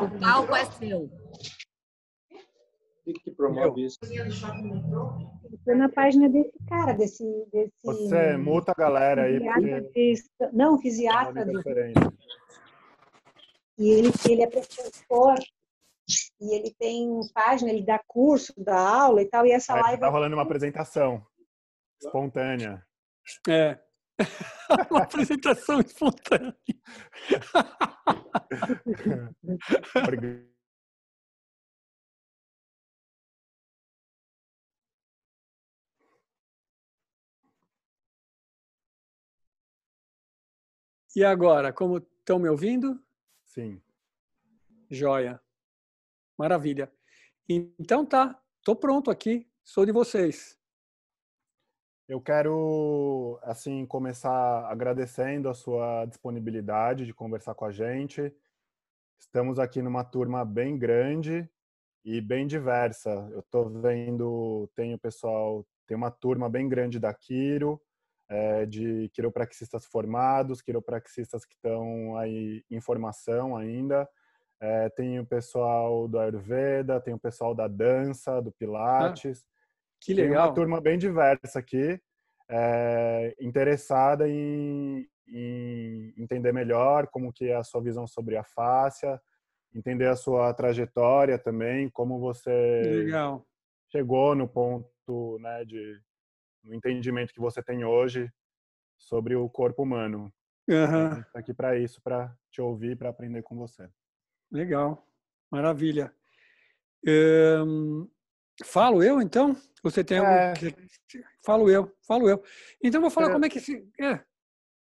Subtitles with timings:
[0.00, 1.10] O palco é seu.
[3.06, 3.98] O que promove isso?
[5.62, 7.24] Foi na página desse cara, desse.
[7.52, 9.38] desse Você muta a galera aí.
[9.38, 10.14] Porque...
[10.52, 11.44] Não, fisiatra.
[11.44, 11.52] De,
[13.78, 15.34] e ele, ele é professor
[16.40, 20.00] e ele tem página, ele dá curso, dá aula e tal, e essa é, live...
[20.00, 21.24] Tá rolando uma apresentação
[22.00, 22.84] espontânea.
[23.48, 23.78] É.
[24.90, 26.56] uma apresentação espontânea.
[41.16, 43.00] E agora, como estão me ouvindo?
[43.44, 43.80] Sim.
[44.90, 45.40] Joia.
[46.36, 46.92] Maravilha.
[47.48, 50.58] Então tá, estou pronto aqui, sou de vocês.
[52.06, 58.30] Eu quero assim começar agradecendo a sua disponibilidade de conversar com a gente.
[59.18, 61.48] Estamos aqui numa turma bem grande
[62.04, 63.08] e bem diversa.
[63.32, 67.80] Eu estou vendo, tem o pessoal, tem uma turma bem grande da Quiro,
[68.28, 74.06] é, de quiropraxistas formados, quiropraxistas que estão aí em formação ainda.
[74.60, 79.42] É, tem o pessoal do Ayurveda, tem o pessoal da dança, do Pilates.
[79.42, 79.53] Ah,
[80.04, 80.28] que legal.
[80.28, 81.98] Tem uma turma bem diversa aqui,
[82.48, 89.20] é, interessada em, em, entender melhor como que é a sua visão sobre a fáscia,
[89.74, 93.46] entender a sua trajetória também, como você legal.
[93.90, 95.98] chegou no ponto né, de
[96.62, 98.30] no entendimento que você tem hoje
[98.98, 100.32] sobre o corpo humano.
[100.68, 101.22] Uhum.
[101.34, 103.88] Aqui para isso, para te ouvir, para aprender com você.
[104.50, 105.06] Legal,
[105.50, 106.14] maravilha.
[107.06, 108.08] Um,
[108.62, 109.56] falo eu, então?
[109.82, 110.20] Você tem é...
[110.20, 110.60] algum...
[111.44, 112.42] Falo eu, falo eu.
[112.82, 113.32] Então, vou falar é...
[113.32, 113.86] como é que se...
[114.00, 114.20] É.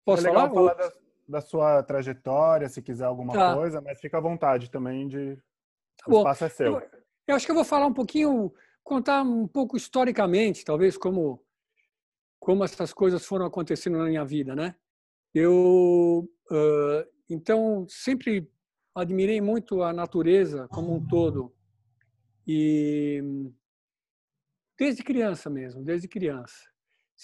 [0.05, 0.49] Posso é falar?
[0.49, 0.91] falar da,
[1.27, 3.55] da, sua trajetória, se quiser alguma tá.
[3.55, 5.35] coisa, mas fica à vontade também de...
[5.97, 6.73] Tá o espaço é seu.
[6.73, 6.89] Eu,
[7.27, 8.53] eu acho que eu vou falar um pouquinho,
[8.83, 11.43] contar um pouco historicamente, talvez, como,
[12.39, 14.75] como essas coisas foram acontecendo na minha vida, né?
[15.33, 18.51] Eu, uh, então, sempre
[18.93, 21.53] admirei muito a natureza como um todo.
[22.45, 23.23] E
[24.81, 26.57] desde criança mesmo, desde criança.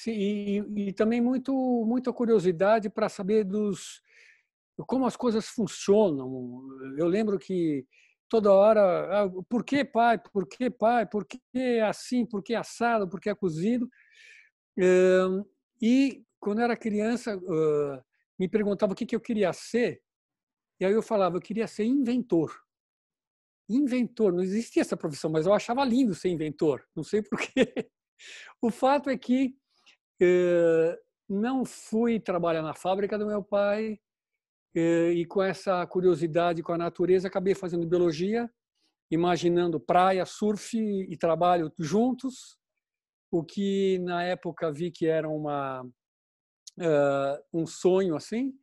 [0.06, 1.52] E, e, e também muito
[1.88, 4.00] muita curiosidade para saber dos
[4.86, 6.62] como as coisas funcionam.
[7.00, 7.84] Eu lembro que
[8.30, 11.40] toda hora, ah, por que pai, por que pai, por que
[11.80, 13.90] assim, por que assado, por que é cozido.
[15.82, 17.40] E quando era criança,
[18.38, 20.00] me perguntava o que eu queria ser
[20.80, 22.52] e aí eu falava, eu queria ser inventor.
[23.70, 27.74] Inventor, não existia essa profissão, mas eu achava lindo ser inventor, não sei porquê.
[28.60, 29.56] O fato é que
[30.20, 34.00] eh, não fui trabalhar na fábrica do meu pai
[34.76, 38.50] eh, e com essa curiosidade com a natureza acabei fazendo biologia,
[39.12, 42.58] imaginando praia, surf e trabalho juntos,
[43.32, 48.54] o que na época vi que era uma, uh, um sonho assim,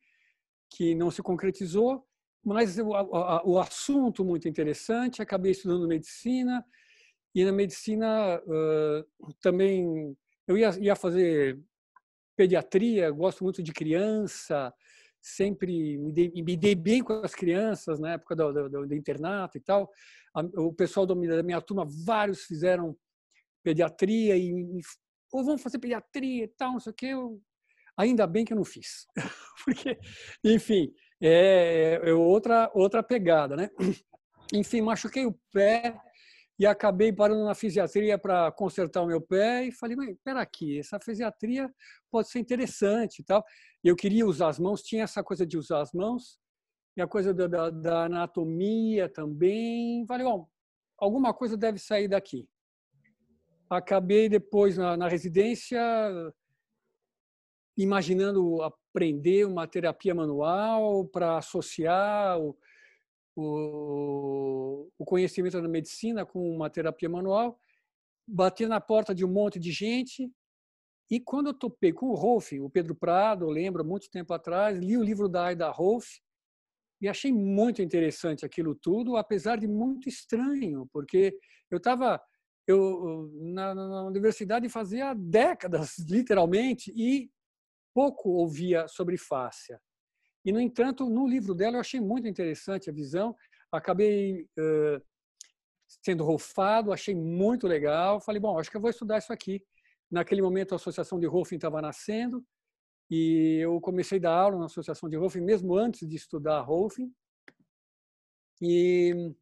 [0.70, 2.06] que não se concretizou,
[2.44, 2.90] mas o,
[3.44, 5.22] o assunto muito interessante.
[5.22, 6.64] Acabei estudando medicina
[7.34, 10.16] e na medicina uh, também
[10.46, 11.58] eu ia, ia fazer
[12.36, 13.10] pediatria.
[13.10, 14.72] Gosto muito de criança,
[15.20, 19.56] sempre me dei, me dei bem com as crianças na época do, do, do internato
[19.56, 19.90] e tal.
[20.56, 22.96] O pessoal da minha turma, vários fizeram
[23.62, 24.80] pediatria e,
[25.32, 27.06] ou vão fazer pediatria e tal, não sei o quê.
[27.06, 27.40] Eu,
[27.96, 29.06] Ainda bem que eu não fiz,
[29.64, 29.96] porque,
[30.42, 33.70] enfim, é, é outra outra pegada, né?
[34.52, 35.96] Enfim, machuquei o pé
[36.58, 40.78] e acabei parando na fisiatria para consertar o meu pé e falei, mas espera aqui,
[40.78, 41.72] essa fisiatria
[42.10, 43.44] pode ser interessante e tal.
[43.82, 46.38] Eu queria usar as mãos, tinha essa coisa de usar as mãos
[46.96, 50.06] e a coisa da, da, da anatomia também.
[50.06, 50.48] Falei, bom,
[50.96, 52.48] alguma coisa deve sair daqui.
[53.68, 55.80] Acabei depois na, na residência
[57.76, 62.56] imaginando aprender uma terapia manual para associar o,
[63.36, 67.58] o, o, conhecimento da medicina com uma terapia manual,
[68.26, 70.30] bati na porta de um monte de gente.
[71.10, 74.78] E quando eu topei com o Rolf, o Pedro Prado, eu lembro, muito tempo atrás,
[74.78, 76.06] li o livro da Aida Rolf
[77.00, 81.36] e achei muito interessante aquilo tudo, apesar de muito estranho, porque
[81.70, 82.20] eu estava
[82.66, 87.30] eu na, na universidade fazia décadas, literalmente, e
[87.94, 89.80] pouco ouvia sobre fáscia.
[90.44, 93.34] E, no entanto, no livro dela eu achei muito interessante a visão,
[93.72, 95.02] acabei uh,
[96.02, 98.20] sendo rofado, achei muito legal.
[98.20, 99.64] Falei, bom, acho que eu vou estudar isso aqui.
[100.10, 102.44] Naquele momento, a Associação de Rolfing estava nascendo
[103.10, 107.12] e eu comecei a dar aula na Associação de Rolfing, mesmo antes de estudar Rolfing.
[108.60, 109.34] E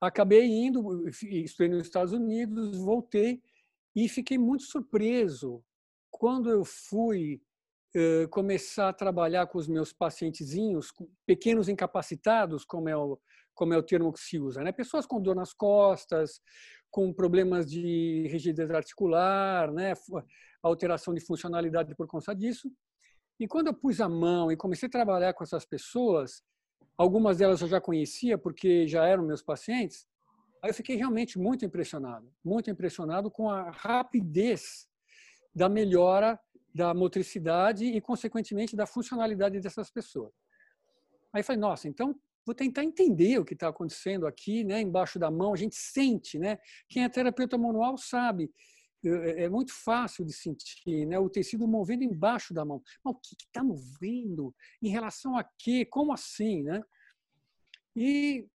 [0.00, 3.42] acabei indo, estudei nos Estados Unidos, voltei
[3.94, 5.64] e fiquei muito surpreso
[6.10, 7.40] quando eu fui
[7.96, 10.92] uh, começar a trabalhar com os meus pacientezinhos,
[11.26, 13.18] pequenos incapacitados, como é o,
[13.54, 14.72] como é o termo que se usa, né?
[14.72, 16.40] pessoas com dor nas costas,
[16.90, 19.94] com problemas de rigidez articular, né?
[20.62, 22.70] alteração de funcionalidade por conta disso.
[23.38, 26.42] E quando eu pus a mão e comecei a trabalhar com essas pessoas,
[26.96, 30.06] algumas delas eu já conhecia porque já eram meus pacientes,
[30.62, 34.88] aí eu fiquei realmente muito impressionado, muito impressionado com a rapidez
[35.54, 36.38] da melhora
[36.78, 40.32] da motricidade e, consequentemente, da funcionalidade dessas pessoas.
[41.32, 42.14] Aí falei, nossa, então
[42.46, 45.52] vou tentar entender o que está acontecendo aqui, né, embaixo da mão.
[45.52, 46.56] A gente sente, né?
[46.88, 48.48] Quem é terapeuta manual sabe.
[49.04, 51.18] É, é muito fácil de sentir, né?
[51.18, 52.80] O tecido movendo embaixo da mão.
[53.04, 54.54] Mas o que está movendo?
[54.80, 55.84] Em relação a quê?
[55.84, 56.80] Como assim, né?
[57.96, 58.46] E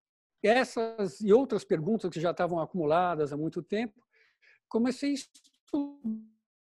[0.45, 4.01] essas e outras perguntas que já estavam acumuladas há muito tempo,
[4.69, 5.15] comecei a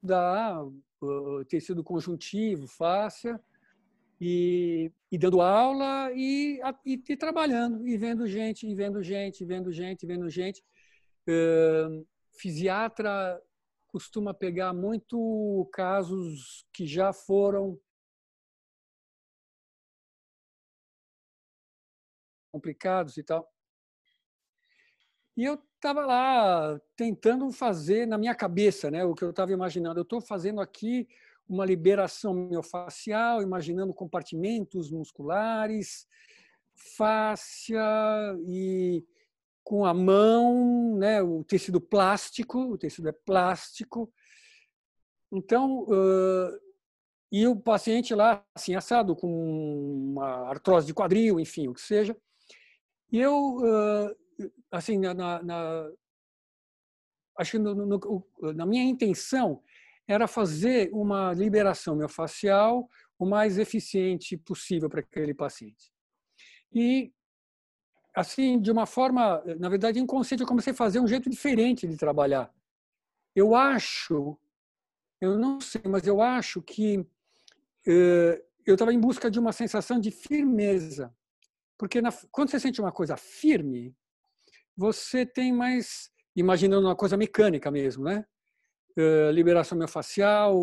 [0.02, 0.64] estudar
[1.49, 3.41] tecido conjuntivo, fáscia,
[4.21, 9.45] e, e dando aula e, e, e, trabalhando, e vendo gente, e vendo gente, e
[9.45, 10.65] vendo gente, e vendo gente.
[11.29, 13.41] Uh, fisiatra
[13.89, 17.79] costuma pegar muito casos que já foram
[22.53, 23.54] complicados e tal.
[25.37, 29.99] E eu estava lá tentando fazer na minha cabeça, né, o que eu estava imaginando.
[29.99, 31.09] Eu estou fazendo aqui
[31.49, 36.07] uma liberação miofascial, imaginando compartimentos musculares,
[36.97, 37.83] fáscia
[38.47, 39.05] e
[39.63, 44.13] com a mão, né, o tecido plástico, o tecido é plástico.
[45.33, 46.61] Então, uh,
[47.33, 52.17] e o paciente lá, assim, assado, com uma artrose de quadril, enfim, o que seja.
[53.11, 54.17] E eu, uh,
[54.71, 55.91] assim, na, na,
[57.39, 59.63] acho que no, no, na minha intenção
[60.07, 62.89] era fazer uma liberação miofascial
[63.19, 65.93] o mais eficiente possível para aquele paciente.
[66.73, 67.13] E
[68.15, 71.97] assim, de uma forma, na verdade, inconsciente, eu comecei a fazer um jeito diferente de
[71.97, 72.53] trabalhar.
[73.35, 74.39] Eu acho,
[75.21, 77.05] eu não sei, mas eu acho que
[77.87, 81.15] eh, eu estava em busca de uma sensação de firmeza.
[81.77, 83.95] Porque na, quando você sente uma coisa firme,
[84.76, 88.25] você tem mais, imaginando uma coisa mecânica mesmo, né?
[88.97, 90.56] Uh, liberação miofascial,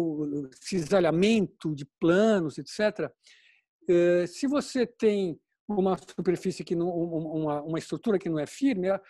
[0.61, 3.11] cisalhamento de planos, etc.
[3.89, 8.89] Uh, se você tem uma superfície que não, uma, uma estrutura que não é firme,
[8.89, 9.01] a,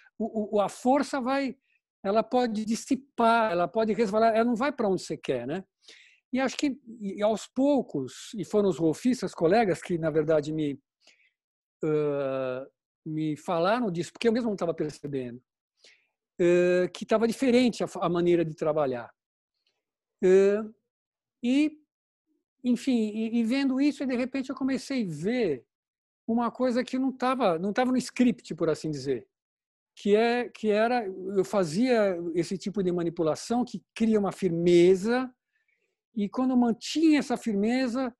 [0.59, 1.55] a força vai,
[2.03, 5.63] ela pode dissipar, ela pode resvalar, ela não vai para onde você quer, né?
[6.33, 10.79] E acho que e aos poucos, e foram os golfistas, colegas, que na verdade me
[11.83, 12.65] uh,
[13.05, 15.41] me falaram disso, porque eu mesmo não estava percebendo,
[16.93, 19.11] que estava diferente a, maneira de trabalhar.
[21.43, 21.71] E,
[22.63, 25.65] enfim, e, vendo isso, de repente eu comecei a ver
[26.27, 29.27] uma coisa que não estava não tava no script, por assim dizer,
[29.95, 35.33] que é que era eu fazia esse tipo de manipulação que cria uma firmeza
[36.15, 38.13] e quando mantinha essa firmeza,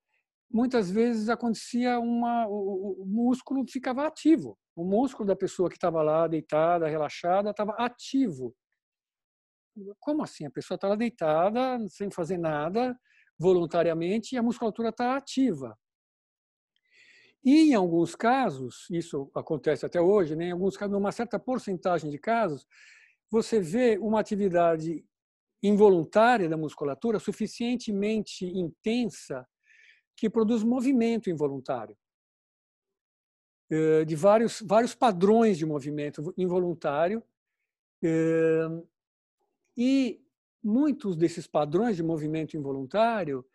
[0.49, 4.57] muitas vezes acontecia uma o, o músculo ficava ativo.
[4.81, 8.55] O músculo da pessoa que estava lá deitada, relaxada, estava ativo.
[9.99, 10.47] Como assim?
[10.47, 12.99] A pessoa está lá deitada, sem fazer nada,
[13.37, 15.77] voluntariamente, e a musculatura está ativa.
[17.45, 22.09] E em alguns casos, isso acontece até hoje, né, em alguns casos, numa certa porcentagem
[22.09, 22.65] de casos,
[23.29, 25.05] você vê uma atividade
[25.61, 29.47] involuntária da musculatura suficientemente intensa
[30.17, 31.95] que produz movimento involuntário
[34.05, 37.23] de vários vários padrões de movimento involuntário
[38.03, 38.67] eh,
[39.77, 40.21] e
[40.61, 43.45] muitos desses padrões de movimento involuntário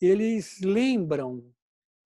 [0.00, 1.42] eles lembram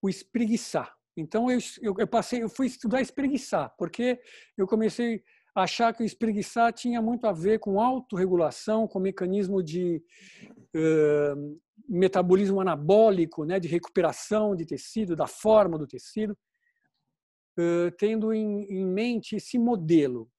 [0.00, 0.96] o espreguiçar.
[1.16, 1.58] Então eu,
[1.98, 4.20] eu, passei, eu fui estudar espreguiçar, porque
[4.56, 9.60] eu comecei a achar que o espreguiçar tinha muito a ver com autorregulação, com mecanismo
[9.60, 10.00] de
[10.76, 16.38] uh, metabolismo anabólico, né, de recuperação de tecido, da forma do tecido,
[17.98, 20.30] tendo em, mente esse modelo,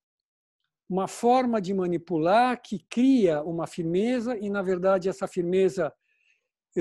[0.90, 5.94] uma forma de manipular que cria uma firmeza e na verdade essa firmeza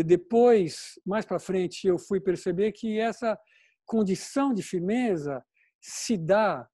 [0.07, 3.39] depois mais para frente eu fui perceber que essa
[3.85, 5.45] condição de firmeza
[5.81, 6.69] se dá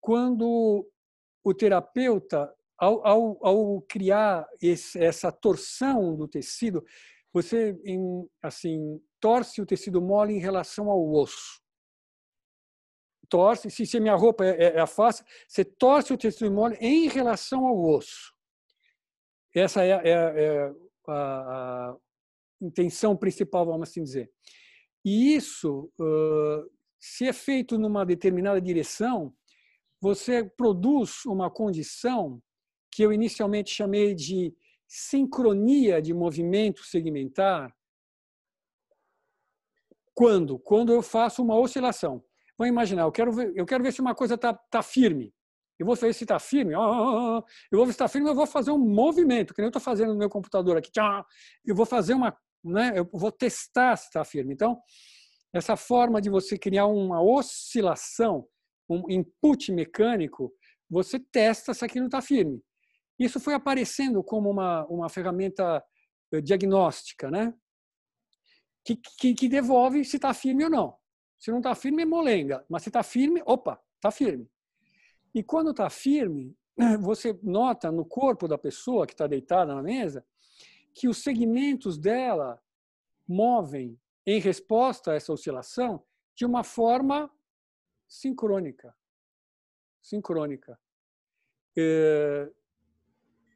[0.00, 0.86] quando
[1.44, 6.84] o terapeuta, ao, ao, ao criar esse, essa torção do tecido,
[7.32, 11.63] você em, assim torce o tecido mole em relação ao osso.
[13.28, 17.08] Torce, se, se minha roupa é, é, é a face, você torce o mole em
[17.08, 18.34] relação ao osso.
[19.54, 20.74] Essa é, é, é
[21.06, 21.96] a, a,
[22.60, 24.30] intenção principal, vamos assim dizer.
[25.04, 29.34] E isso, uh, se é feito numa determinada direção,
[30.00, 32.42] você produz uma condição
[32.90, 34.54] que eu inicialmente chamei de
[34.86, 37.74] sincronia de movimento segmentar.
[40.14, 40.58] Quando?
[40.58, 42.24] Quando eu faço uma oscilação.
[42.58, 45.32] Vamos imaginar, eu quero ver, eu quero ver se uma coisa está tá firme.
[45.78, 46.72] Eu vou ver se está firme.
[46.72, 49.82] Eu vou ver se está firme, eu vou fazer um movimento, que nem eu estou
[49.82, 50.90] fazendo no meu computador aqui.
[51.64, 52.36] Eu vou fazer uma.
[52.62, 54.54] Né, eu vou testar se está firme.
[54.54, 54.80] Então,
[55.52, 58.46] essa forma de você criar uma oscilação,
[58.88, 60.52] um input mecânico,
[60.88, 62.62] você testa se aquilo está firme.
[63.18, 65.84] Isso foi aparecendo como uma, uma ferramenta
[66.32, 67.52] eh, diagnóstica, né?
[68.84, 71.03] Que, que, que devolve se está firme ou não.
[71.44, 72.64] Se não está firme, é molenga.
[72.70, 74.50] Mas se está firme, opa, está firme.
[75.34, 76.56] E quando está firme,
[77.00, 80.24] você nota no corpo da pessoa que está deitada na mesa
[80.94, 82.58] que os segmentos dela
[83.28, 86.02] movem em resposta a essa oscilação
[86.34, 87.30] de uma forma
[88.08, 88.96] sincrônica.
[90.00, 90.80] Sincrônica.
[91.76, 92.50] É,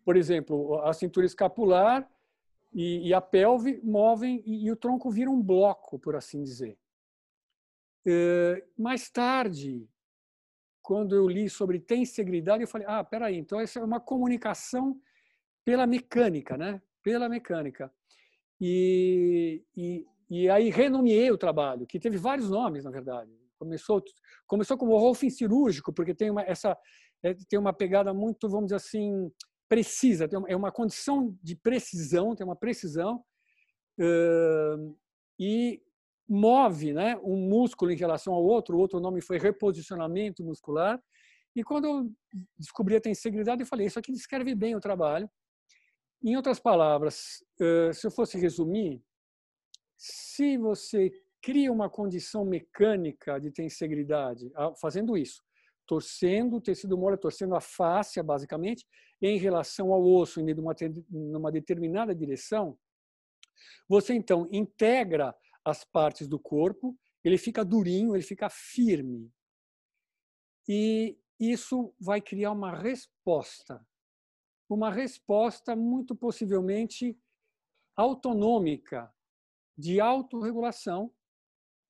[0.04, 2.07] por exemplo, a cintura escapular
[2.71, 6.78] e, a pelve movem e o tronco vira um bloco, por assim dizer.
[8.10, 9.86] Eh, mais tarde,
[10.80, 14.98] quando eu li sobre tensegridade, eu falei, ah, peraí, então essa é uma comunicação
[15.62, 16.80] pela mecânica, né?
[17.02, 17.92] Pela mecânica.
[18.58, 23.30] E, e, e aí renomeei o trabalho, que teve vários nomes, na verdade.
[23.58, 24.02] Começou,
[24.46, 26.78] começou como Rolfing cirúrgico, porque tem uma, essa,
[27.22, 29.30] é, tem uma pegada muito, vamos dizer assim,
[29.68, 33.22] precisa, é uma condição de precisão, tem uma precisão,
[34.00, 34.96] uh,
[35.38, 35.82] e
[36.28, 41.02] move né, um músculo em relação ao outro, o outro nome foi reposicionamento muscular.
[41.56, 42.12] E quando eu
[42.56, 45.28] descobri a tensegridade, eu falei, isso aqui descreve bem o trabalho.
[46.23, 47.42] Em outras palavras,
[47.94, 49.02] se eu fosse resumir,
[49.97, 55.42] se você cria uma condição mecânica de tensegridade, fazendo isso,
[55.87, 58.85] torcendo o tecido mole, torcendo a face, basicamente,
[59.23, 60.54] em relação ao osso, em
[61.11, 62.78] uma determinada direção,
[63.88, 65.35] você então integra
[65.68, 69.32] as partes do corpo, ele fica durinho, ele fica firme.
[70.68, 73.87] E isso vai criar uma resposta.
[74.68, 77.18] Uma resposta muito possivelmente
[77.96, 79.12] autonômica,
[79.76, 81.12] de autorregulação,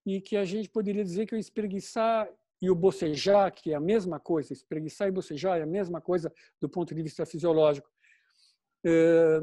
[0.07, 2.29] e que a gente poderia dizer que o espreguiçar
[2.61, 6.33] e o bocejar, que é a mesma coisa, espreguiçar e bocejar é a mesma coisa
[6.61, 7.89] do ponto de vista fisiológico,
[8.85, 9.41] é,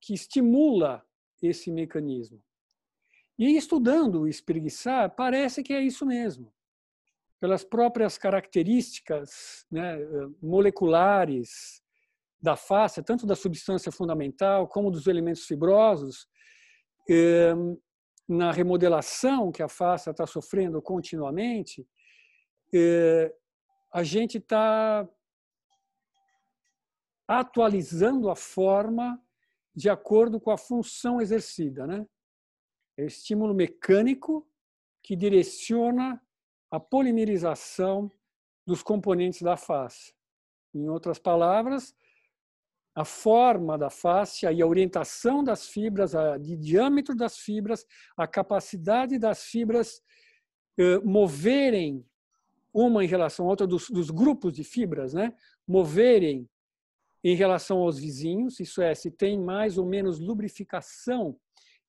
[0.00, 1.04] que estimula
[1.42, 2.42] esse mecanismo.
[3.40, 6.52] E estudando o espreguiçar, parece que é isso mesmo.
[7.40, 9.96] Pelas próprias características né,
[10.42, 11.82] moleculares
[12.38, 16.28] da face, tanto da substância fundamental como dos elementos fibrosos,
[17.08, 17.54] eh,
[18.28, 21.88] na remodelação que a face está sofrendo continuamente,
[22.74, 23.34] eh,
[23.90, 25.08] a gente está
[27.26, 29.18] atualizando a forma
[29.74, 32.06] de acordo com a função exercida, né?
[33.00, 34.46] É o estímulo mecânico
[35.02, 36.20] que direciona
[36.70, 38.12] a polimerização
[38.66, 40.12] dos componentes da face.
[40.74, 41.94] Em outras palavras,
[42.94, 48.26] a forma da face e a orientação das fibras, a de diâmetro das fibras, a
[48.26, 50.02] capacidade das fibras
[50.78, 52.06] eh, moverem
[52.70, 55.34] uma em relação à outra, dos, dos, grupos de fibras, né?
[55.66, 56.46] moverem
[57.24, 61.40] em relação aos vizinhos, isso é, se tem mais ou menos lubrificação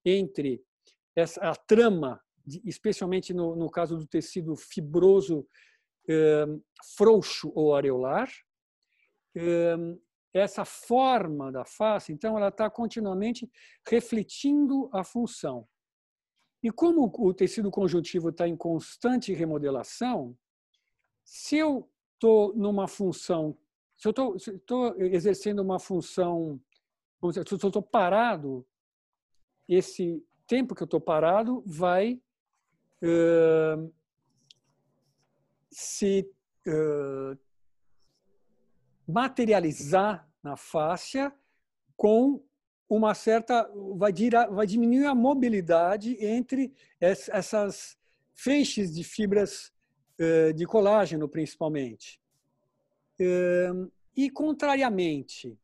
[0.06, 0.64] entre
[1.16, 2.22] essa, a trama,
[2.66, 5.48] especialmente no, no caso do tecido fibroso
[6.10, 6.46] eh,
[6.98, 8.30] frouxo ou areolar,
[9.36, 9.76] eh,
[10.34, 13.50] essa forma da face, então, ela está continuamente
[13.88, 15.68] refletindo a função.
[16.64, 20.38] E como o tecido conjuntivo está em constante remodelação,
[21.26, 23.58] se eu estou numa função,
[23.98, 26.62] se eu estou exercendo uma função,
[27.24, 28.66] dizer, se eu estou parado,
[29.68, 32.22] esse tempo que eu estou parado vai
[33.02, 33.94] uh,
[35.70, 36.30] se
[36.68, 37.40] uh,
[39.08, 41.34] materializar na fáscia
[41.96, 42.44] com
[42.90, 44.12] uma certa vai,
[44.52, 47.98] vai diminuir a mobilidade entre essas
[48.34, 49.72] feixes de fibras
[50.56, 52.22] de colágeno principalmente.
[54.16, 55.58] E contrariamente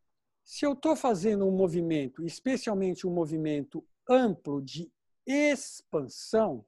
[0.44, 4.92] se eu estou fazendo um movimento especialmente um movimento amplo de
[5.26, 6.66] expansão,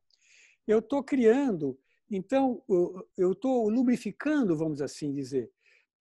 [0.68, 1.80] eu estou criando
[2.12, 2.64] Então,
[3.16, 5.52] eu estou lubrificando, vamos assim dizer,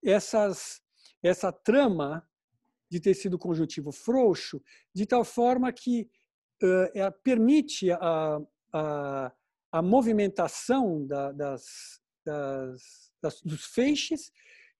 [0.02, 0.80] essas,
[1.22, 2.26] essa trama
[2.90, 4.62] de tecido conjuntivo frouxo,
[4.94, 6.08] de tal forma que
[6.62, 8.40] uh, permite a,
[8.72, 9.32] a,
[9.70, 14.32] a movimentação da, das, das, das, dos feixes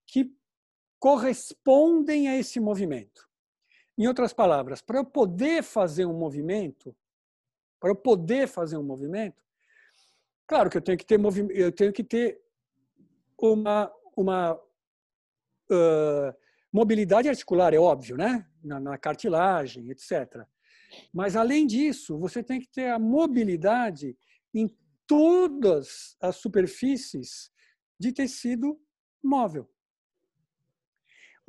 [0.07, 0.33] que
[0.97, 3.28] correspondem a esse movimento.
[3.99, 6.95] Em outras palavras, para eu poder fazer um movimento,
[7.81, 9.43] para eu poder fazer um movimento,
[10.47, 12.41] claro que eu tenho que ter eu tenho que ter
[13.37, 16.33] uma uma uh,
[16.71, 18.47] mobilidade articular, é óbvio, né?
[18.63, 20.45] Na, na, cartilagem, etc.
[21.13, 24.17] Mas além disso, você tem que ter a mobilidade
[24.53, 24.73] em
[25.05, 27.51] todas as superfícies
[27.99, 28.79] de tecido
[29.21, 29.69] móvel.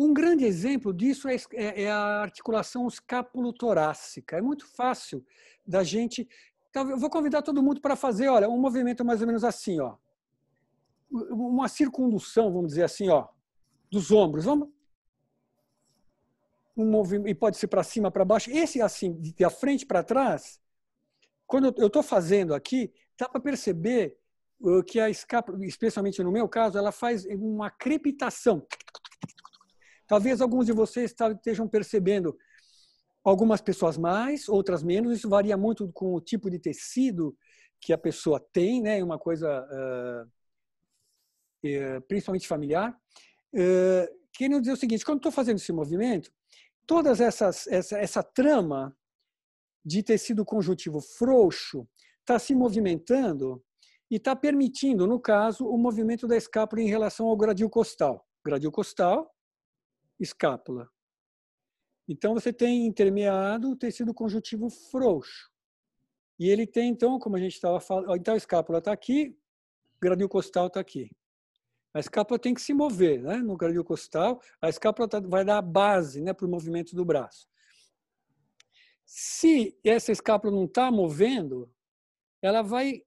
[0.03, 4.39] Um grande exemplo disso é, é, é a articulação escápulo-torácica.
[4.39, 5.23] É muito fácil
[5.67, 6.27] da gente.
[6.75, 9.97] Eu vou convidar todo mundo para fazer, olha, um movimento mais ou menos assim, ó,
[11.11, 13.29] uma circundução, vamos dizer assim, ó,
[13.91, 14.47] dos ombros.
[14.47, 14.71] Vamos
[16.75, 18.51] um movimento e pode ser para cima, para baixo.
[18.51, 20.59] Esse assim, de frente para trás,
[21.47, 24.17] quando eu estou fazendo aqui, dá para perceber
[24.63, 28.67] uh, que a escápula, especialmente no meu caso, ela faz uma crepitação.
[30.11, 32.37] Talvez alguns de vocês estejam percebendo,
[33.23, 35.17] algumas pessoas mais, outras menos.
[35.17, 37.39] Isso varia muito com o tipo de tecido
[37.81, 39.01] que a pessoa tem, né?
[39.05, 40.29] Uma coisa
[41.63, 42.93] uh, principalmente familiar.
[43.55, 46.33] Uh, querendo dizer o seguinte: quando estou fazendo esse movimento,
[46.85, 48.93] todas essas essa, essa trama
[49.85, 51.87] de tecido conjuntivo frouxo
[52.19, 53.63] está se movimentando
[54.11, 58.27] e está permitindo, no caso, o movimento da escápula em relação ao gradil costal.
[58.45, 59.33] Gradil costal
[60.21, 60.89] escápula.
[62.09, 65.51] Então, você tem intermeado o tecido conjuntivo frouxo.
[66.39, 69.37] E ele tem, então, como a gente estava falando, então a escápula está aqui,
[69.97, 71.11] o gradil costal está aqui.
[71.93, 73.37] A escápula tem que se mover né?
[73.37, 77.05] no gradil costal, a escápula tá, vai dar a base né, para o movimento do
[77.05, 77.49] braço.
[79.05, 81.71] Se essa escápula não está movendo,
[82.41, 83.03] ela vai.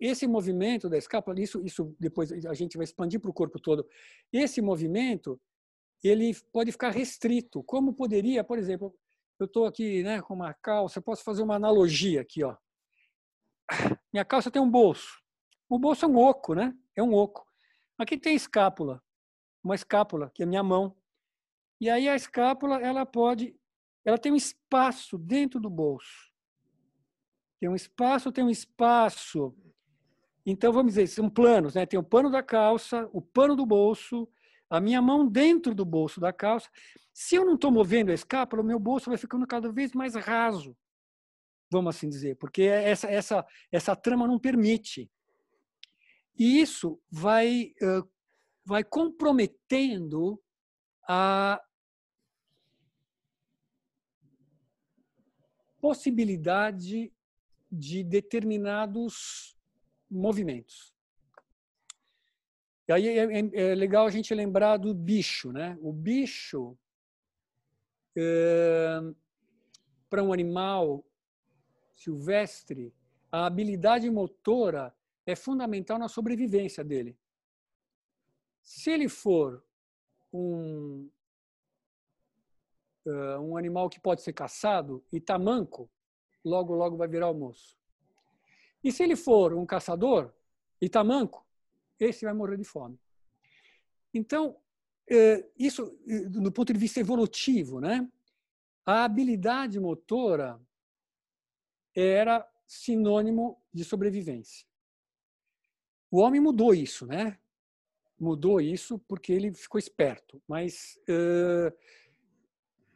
[0.00, 3.86] Esse movimento da escápula, isso, isso depois a gente vai expandir para o corpo todo.
[4.32, 5.38] Esse movimento
[6.04, 7.62] ele pode ficar restrito.
[7.64, 8.94] Como poderia, por exemplo,
[9.38, 12.44] eu estou aqui né, com uma calça, posso fazer uma analogia aqui.
[12.44, 12.56] Ó.
[14.12, 15.20] Minha calça tem um bolso.
[15.68, 16.74] O bolso é um oco, né?
[16.96, 17.46] É um oco.
[17.98, 19.02] Aqui tem escápula,
[19.62, 20.96] uma escápula, que é minha mão.
[21.80, 23.54] E aí a escápula, ela pode,
[24.04, 26.32] ela tem um espaço dentro do bolso.
[27.60, 29.54] Tem um espaço, tem um espaço.
[30.46, 31.84] Então, vamos dizer, são planos, né?
[31.84, 34.28] Tem o pano da calça, o pano do bolso,
[34.70, 36.68] a minha mão dentro do bolso da calça.
[37.12, 40.14] Se eu não estou movendo a escápula, o meu bolso vai ficando cada vez mais
[40.14, 40.76] raso,
[41.70, 45.10] vamos assim dizer, porque essa, essa, essa trama não permite.
[46.38, 47.74] E isso vai,
[48.64, 50.40] vai comprometendo
[51.08, 51.60] a
[55.80, 57.12] possibilidade
[57.70, 59.56] de determinados
[60.10, 60.94] movimentos.
[62.88, 65.78] E aí é, é, é, legal a gente lembrar do bicho, né?
[65.82, 66.76] O bicho,
[68.16, 68.98] é,
[70.08, 71.04] para um animal
[71.94, 72.94] silvestre,
[73.30, 74.94] a habilidade motora
[75.26, 77.18] é fundamental na sobrevivência dele.
[78.62, 79.62] Se ele for
[80.32, 81.10] um,
[83.04, 85.90] uh, um animal que pode ser caçado e tá manco,
[86.44, 87.76] logo, logo vai virar almoço.
[88.82, 90.32] E se ele for um caçador
[90.80, 91.47] e tá manco,
[91.98, 92.98] esse vai morrer de fome.
[94.12, 94.56] Então,
[95.08, 98.08] é, isso é, do ponto de vista evolutivo, né?
[98.84, 100.60] A habilidade motora
[101.94, 104.66] era sinônimo de sobrevivência.
[106.10, 107.38] O homem mudou isso, né?
[108.18, 110.42] Mudou isso porque ele ficou esperto.
[110.48, 111.76] Mas uh,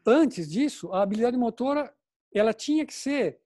[0.05, 1.95] antes disso, a habilidade motora
[2.33, 3.39] ela tinha que ser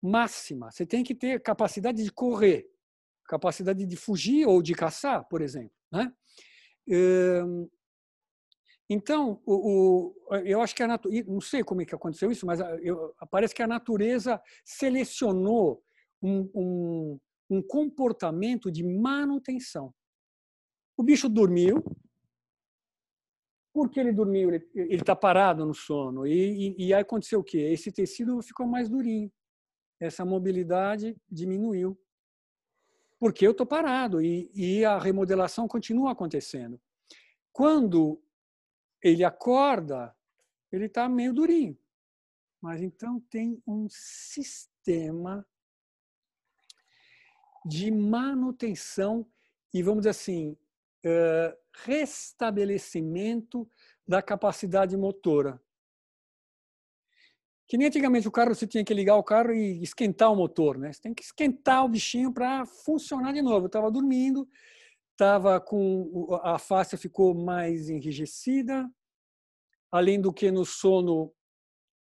[0.00, 0.70] máxima.
[0.70, 2.70] Você tem que ter capacidade de correr,
[3.26, 5.72] capacidade de fugir ou de caçar, por exemplo.
[5.92, 6.12] Né?
[8.88, 12.46] Então, o, o, eu acho que a natureza, não sei como é que aconteceu isso,
[12.46, 15.82] mas eu, parece que a natureza selecionou
[16.22, 19.92] um, um, um comportamento de manutenção.
[20.96, 21.82] O bicho dormiu,
[23.74, 26.26] porque ele dormiu, ele está parado no sono.
[26.26, 27.58] E, e, e, aí aconteceu o quê?
[27.58, 29.30] Esse tecido ficou mais durinho.
[30.00, 31.98] Essa mobilidade diminuiu
[33.18, 36.80] porque eu estou parado e, e a remodelação continua acontecendo.
[37.52, 38.22] Quando
[39.02, 40.14] ele acorda,
[40.70, 41.78] ele está meio durinho.
[42.60, 45.46] Mas então tem um sistema
[47.64, 49.26] de manutenção
[49.72, 50.56] e, vamos dizer assim,
[51.04, 53.68] eh, restabelecimento
[54.06, 55.60] da capacidade motora.
[57.68, 60.78] Que nem antigamente o carro você tinha que ligar o carro e esquentar o motor,
[60.78, 60.92] né?
[60.92, 63.64] Você tem que esquentar o bichinho para funcionar de novo.
[63.64, 64.48] Eu estava dormindo,
[65.12, 68.88] estava com a face ficou mais enrijecida,
[69.90, 71.32] além do que no sono,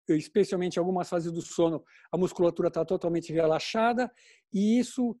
[0.07, 4.11] especialmente algumas fases do sono, a musculatura está totalmente relaxada
[4.51, 5.17] e isso,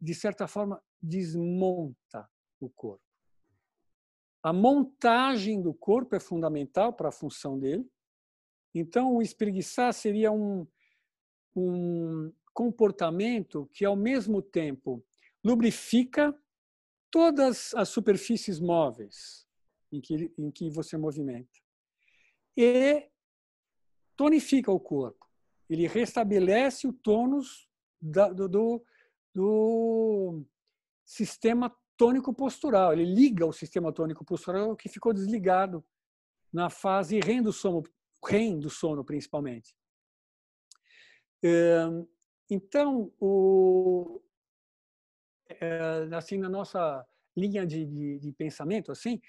[0.00, 2.28] de certa forma, desmonta
[2.60, 3.02] o corpo.
[4.42, 7.88] A montagem do corpo é fundamental para a função dele.
[8.74, 10.66] Então, o espreguiçar seria um,
[11.54, 15.04] um comportamento que, ao mesmo tempo,
[15.44, 16.36] lubrifica
[17.10, 19.46] todas as superfícies móveis
[19.90, 21.58] em que, em que você movimenta
[22.56, 23.08] e
[24.16, 25.26] tonifica o corpo.
[25.70, 27.68] Ele restabelece o tônus
[28.00, 28.84] da, do, do,
[29.32, 30.44] do
[31.04, 32.92] sistema tônico postural.
[32.92, 35.84] Ele liga o sistema tônico postural que ficou desligado
[36.52, 37.84] na fase REM do sono,
[38.24, 39.76] REM do sono principalmente.
[42.50, 44.20] Então, o,
[45.48, 49.20] é, assim na nossa linha de, de, de pensamento, assim,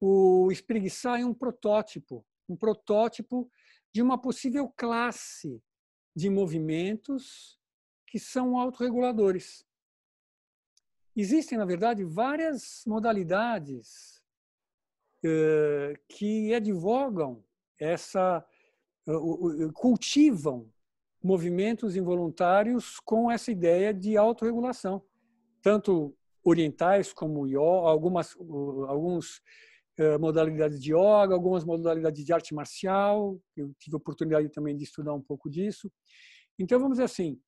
[0.00, 3.50] o espreguiçar é um protótipo, um protótipo
[3.92, 5.62] de uma possível classe
[6.14, 7.58] de movimentos
[8.06, 9.64] que são autorreguladores.
[11.14, 14.22] Existem, na verdade, várias modalidades
[15.24, 17.42] uh, que advogam
[17.78, 18.44] essa,
[19.74, 20.70] cultivam
[21.22, 25.02] movimentos involuntários com essa ideia de autorregulação,
[25.60, 28.36] tanto orientais como yoga, algumas
[28.88, 29.38] alguns
[29.98, 33.40] uh, modalidades de yoga, algumas modalidades de arte marcial.
[33.56, 35.90] Eu tive a oportunidade também de estudar um pouco disso.
[36.58, 37.40] Então vamos dizer assim,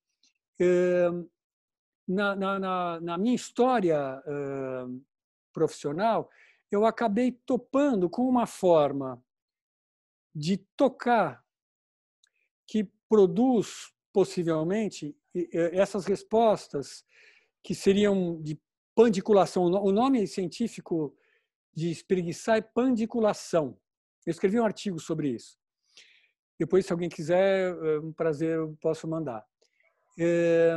[2.07, 5.05] na, na, na minha história uh,
[5.53, 6.29] profissional,
[6.71, 9.23] eu acabei topando com uma forma
[10.39, 11.45] de tocar
[12.65, 15.17] que produz possivelmente
[15.53, 17.05] essas respostas
[17.63, 18.61] que seriam de
[18.95, 19.65] pandiculação.
[19.65, 21.17] O nome científico
[21.75, 23.77] de espreguiçar é pandiculação.
[24.25, 25.59] Eu escrevi um artigo sobre isso.
[26.59, 29.45] Depois, se alguém quiser, é um prazer, eu posso mandar.
[30.19, 30.77] É,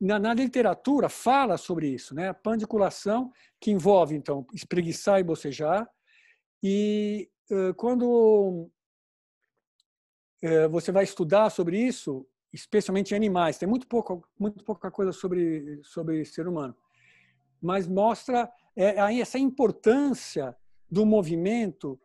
[0.00, 2.28] na, na, literatura fala sobre isso, né?
[2.28, 5.88] A pandiculação que envolve então espreguiçar e bocejar
[6.62, 7.30] e
[7.76, 8.70] quando
[10.42, 15.80] uh, você vai estudar sobre isso, especialmente animais, tem muito pouco muito pouca coisa sobre
[15.82, 16.76] sobre ser humano,
[17.60, 20.56] mas mostra é, essa importância
[20.90, 22.00] do movimento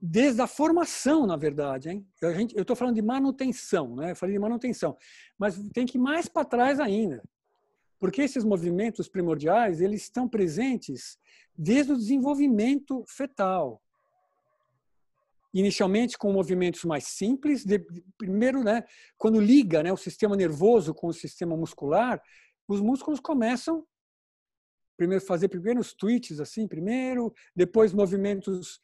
[0.00, 1.88] desde a formação, na verdade.
[1.88, 2.06] Hein?
[2.54, 4.10] Eu estou falando de manutenção, né?
[4.10, 4.96] eu falei de manutenção,
[5.38, 7.22] mas tem que ir mais para trás ainda,
[7.98, 11.18] porque esses movimentos primordiais eles estão presentes
[11.56, 13.80] desde o desenvolvimento fetal.
[15.54, 17.78] Inicialmente com movimentos mais simples, de,
[18.18, 18.84] primeiro, né,
[19.16, 22.20] quando liga né, o sistema nervoso com o sistema muscular,
[22.66, 23.86] os músculos começam
[24.96, 28.80] primeiro fazer primeiros tweets assim, primeiro, depois movimentos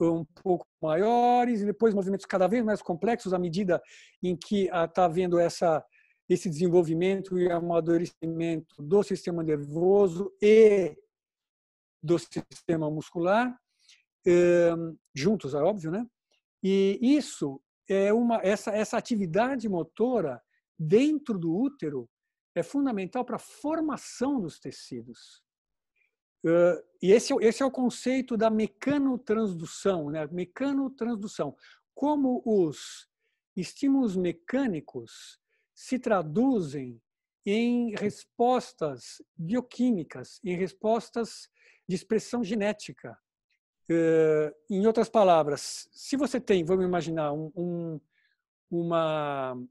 [0.00, 3.82] um pouco maiores e depois movimentos cada vez mais complexos à medida
[4.22, 5.84] em que está havendo essa
[6.26, 10.96] esse desenvolvimento e amadurecimento do sistema nervoso e
[12.02, 13.54] do sistema muscular
[15.14, 16.06] juntos, é óbvio, né?
[16.64, 20.42] E isso é uma essa essa atividade motora
[20.78, 22.08] dentro do útero
[22.54, 25.42] é fundamental para a formação dos tecidos.
[26.44, 30.26] Uh, e esse, esse é o conceito da mecanotransdução, né?
[30.28, 31.56] Mecanotransdução.
[31.94, 33.08] Como os
[33.56, 35.38] estímulos mecânicos
[35.74, 37.00] se traduzem
[37.46, 41.48] em respostas bioquímicas, em respostas
[41.88, 43.18] de expressão genética.
[43.90, 48.00] Uh, em outras palavras, se você tem, vamos imaginar, um, um,
[48.70, 49.62] uma,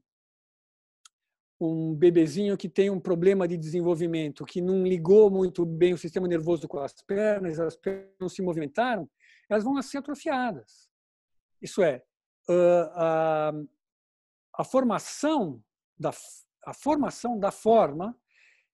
[1.60, 6.28] um bebezinho que tem um problema de desenvolvimento, que não ligou muito bem o sistema
[6.28, 9.08] nervoso com as pernas, as pernas não se movimentaram,
[9.48, 10.88] elas vão nascer atrofiadas.
[11.60, 12.02] Isso é,
[12.94, 13.52] a,
[14.56, 15.62] a formação
[15.98, 16.12] da
[16.66, 18.16] a formação da forma,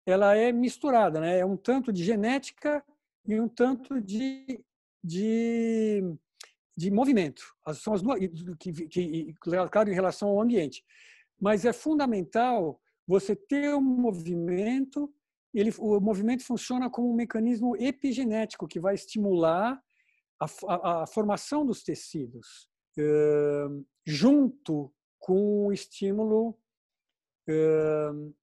[0.06, 1.39] ela é misturada, né?
[1.39, 2.84] É um tanto de genética
[3.26, 4.63] e um tanto de
[5.04, 6.02] de,
[6.76, 7.42] de movimento.
[7.74, 8.20] São as duas
[8.60, 9.34] que, que,
[9.70, 10.84] claro, em relação ao ambiente
[11.40, 15.14] mas é fundamental você ter um movimento.
[15.54, 19.82] Ele, o movimento funciona como um mecanismo epigenético que vai estimular
[20.40, 26.50] a, a, a formação dos tecidos, uh, junto com o estímulo
[27.50, 28.34] uh,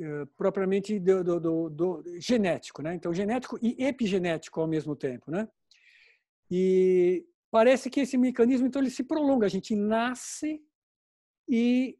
[0.00, 2.94] eh, propriamente do, do, do, genético, né?
[2.94, 5.46] Então, genético e epigenético ao mesmo tempo, né?
[6.50, 9.46] E parece que esse mecanismo, então, ele se prolonga.
[9.46, 10.62] A gente nasce
[11.48, 11.98] e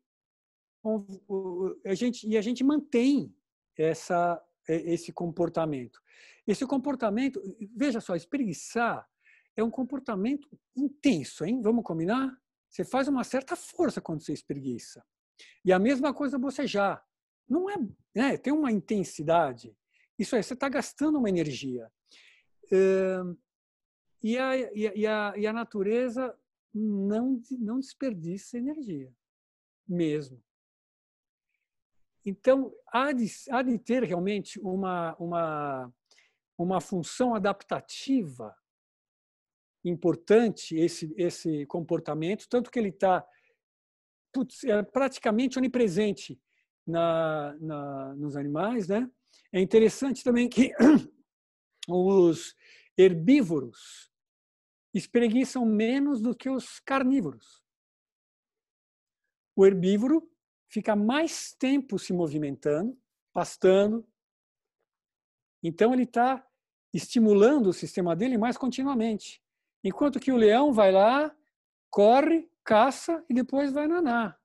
[1.85, 3.35] a gente, e a gente mantém
[3.77, 6.01] essa, esse comportamento.
[6.47, 7.41] Esse comportamento,
[7.77, 9.07] veja só, espreguiçar
[9.57, 11.61] é um comportamento intenso, hein?
[11.61, 12.37] Vamos combinar?
[12.69, 15.05] Você faz uma certa força quando você espreguiça.
[15.65, 17.05] E a mesma coisa bocejar.
[17.49, 17.77] Não é,
[18.15, 18.37] né?
[18.37, 19.77] tem uma intensidade.
[20.19, 21.91] Isso é, você está gastando uma energia.
[24.23, 26.37] E a, e a, e a natureza
[26.75, 29.13] não, não desperdiça energia,
[29.89, 30.43] mesmo.
[32.25, 35.93] Então, há de, há de ter realmente uma, uma,
[36.59, 38.55] uma função adaptativa
[39.83, 43.27] importante, esse, esse comportamento, tanto que ele está
[44.67, 46.41] é praticamente onipresente
[46.87, 48.87] na, na, nos animais.
[48.87, 49.11] Né?
[49.53, 50.73] É interessante também que
[51.89, 52.55] os
[52.97, 54.10] herbívoros
[54.93, 57.63] espreguiçam menos do que os carnívoros.
[59.55, 60.29] O herbívoro
[60.69, 62.99] fica mais tempo se movimentando,
[63.33, 64.07] pastando.
[65.63, 66.45] Então ele está
[66.93, 69.43] estimulando o sistema dele mais continuamente.
[69.83, 71.35] Enquanto que o leão vai lá,
[71.91, 74.39] corre, caça e depois vai nanar.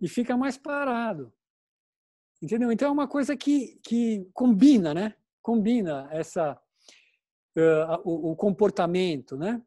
[0.00, 1.32] E fica mais parado.
[2.42, 2.70] Entendeu?
[2.70, 5.14] Então é uma coisa que, que combina, né?
[5.42, 6.60] Combina essa,
[7.56, 9.62] uh, o, o, comportamento, né?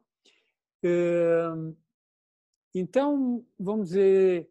[0.82, 1.76] Uh,
[2.74, 4.50] então, vamos dizer,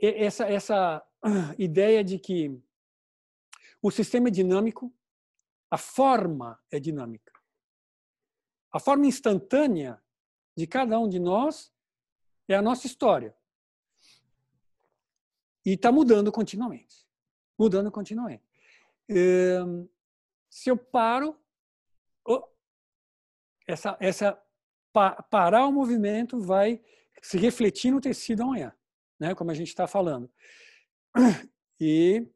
[0.00, 1.06] essa, essa
[1.58, 2.60] ideia de que
[3.82, 4.92] o sistema é dinâmico,
[5.70, 7.32] a forma é dinâmica.
[8.72, 10.02] A forma instantânea
[10.56, 11.72] de cada um de nós
[12.48, 13.36] é a nossa história.
[15.64, 17.06] E está mudando continuamente.
[17.58, 18.42] Mudando continuamente.
[20.48, 21.38] Se eu paro,
[23.68, 24.42] essa, essa
[25.30, 26.80] parar o movimento vai
[27.22, 28.74] se refletir no tecido amanhã
[29.18, 30.30] né, como a gente está falando.
[31.80, 32.26] E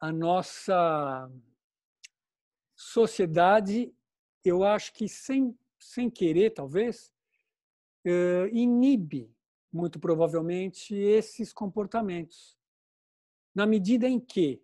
[0.00, 1.30] a nossa
[2.74, 3.94] sociedade,
[4.44, 7.12] eu acho que sem, sem querer, talvez,
[8.04, 9.34] eh, inibe,
[9.72, 12.58] muito provavelmente, esses comportamentos.
[13.54, 14.62] Na medida em que,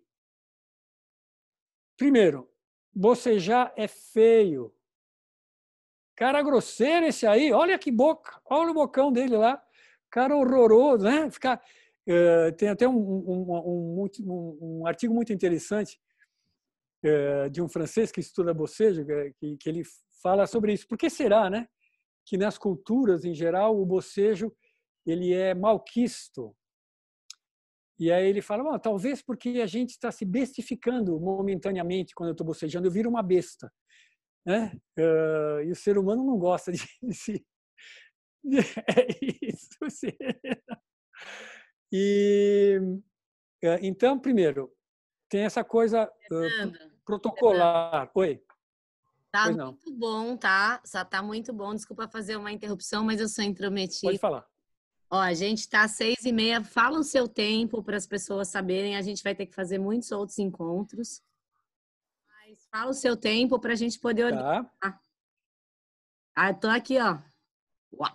[1.95, 2.51] primeiro,
[2.93, 4.73] você já é feio.
[6.19, 9.59] Cara grosseiro esse aí, olha que boca, olha o bocão dele lá
[10.09, 11.29] cara horroroso, né?
[11.29, 11.61] Ficar,
[12.07, 15.99] uh, tem até um, um, um, um, artigo muito interessante
[17.05, 19.05] uh, de um francês que estuda bocejo,
[19.39, 19.83] que, que ele
[20.21, 20.87] fala sobre isso.
[20.87, 21.67] Por que será, né?
[22.25, 24.53] Que nas culturas, em geral, o bocejo
[25.05, 26.55] ele é malquisto.
[27.97, 32.47] E aí ele fala, talvez porque a gente está se bestificando momentaneamente quando eu estou
[32.47, 33.71] bocejando, eu viro uma besta.
[34.45, 34.71] Né?
[34.97, 36.79] Uh, e o ser humano não gosta de,
[37.13, 37.45] se
[38.43, 39.07] É
[39.45, 40.13] isso, sim.
[41.91, 42.79] E
[43.81, 44.71] então, primeiro,
[45.27, 48.09] tem essa coisa uh, protocolar.
[48.15, 48.41] Oi.
[49.31, 50.81] Tá muito bom, tá?
[50.85, 51.75] Só tá muito bom.
[51.75, 54.07] Desculpa fazer uma interrupção, mas eu sou intrometida.
[54.07, 54.47] Pode falar.
[55.11, 56.63] Ó, a gente tá às seis e meia.
[56.63, 58.95] Fala o seu tempo para as pessoas saberem.
[58.95, 61.21] A gente vai ter que fazer muitos outros encontros.
[62.71, 64.63] Fala o seu tempo para a gente poder organizar.
[64.79, 65.01] Tá.
[66.35, 67.17] Ah, tô aqui, ó.
[67.93, 68.13] Uau!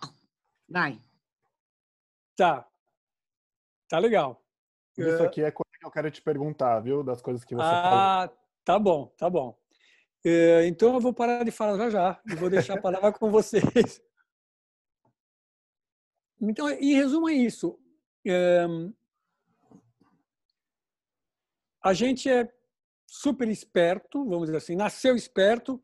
[0.69, 1.01] Vai.
[2.37, 2.69] Tá.
[3.88, 4.43] Tá legal.
[4.97, 7.03] Isso aqui é coisa que eu quero te perguntar, viu?
[7.03, 8.38] Das coisas que você ah, falou.
[8.64, 9.59] tá bom, tá bom.
[10.67, 13.62] Então eu vou parar de falar já já e vou deixar a palavra com vocês.
[16.47, 17.79] Então, em resumo, é isso.
[21.83, 22.53] A gente é
[23.14, 25.81] super esperto, vamos dizer assim, nasceu esperto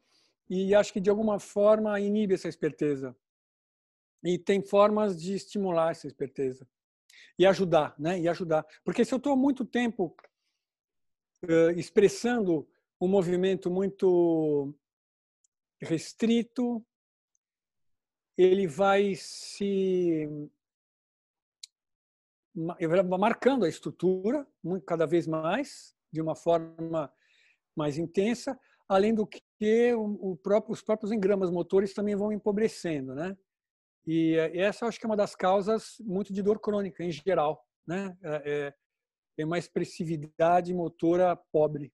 [0.48, 3.16] e acho que de alguma forma inibe essa esperteza.
[4.24, 6.68] E tem formas de estimular essa esperteza
[7.38, 8.18] e ajudar, né?
[8.18, 10.14] E ajudar, porque se eu estou muito tempo
[11.44, 12.68] uh, expressando
[13.00, 14.74] um movimento muito
[15.80, 16.84] restrito,
[18.36, 20.28] ele vai se
[23.18, 24.46] marcando a estrutura
[24.84, 27.10] cada vez mais de uma forma
[27.80, 33.36] mais intensa, além do que o próprio, os próprios engramas motores também vão empobrecendo, né?
[34.06, 38.16] E essa acho que é uma das causas muito de dor crônica em geral, né?
[38.22, 38.74] É, é,
[39.38, 41.92] é uma expressividade motora pobre.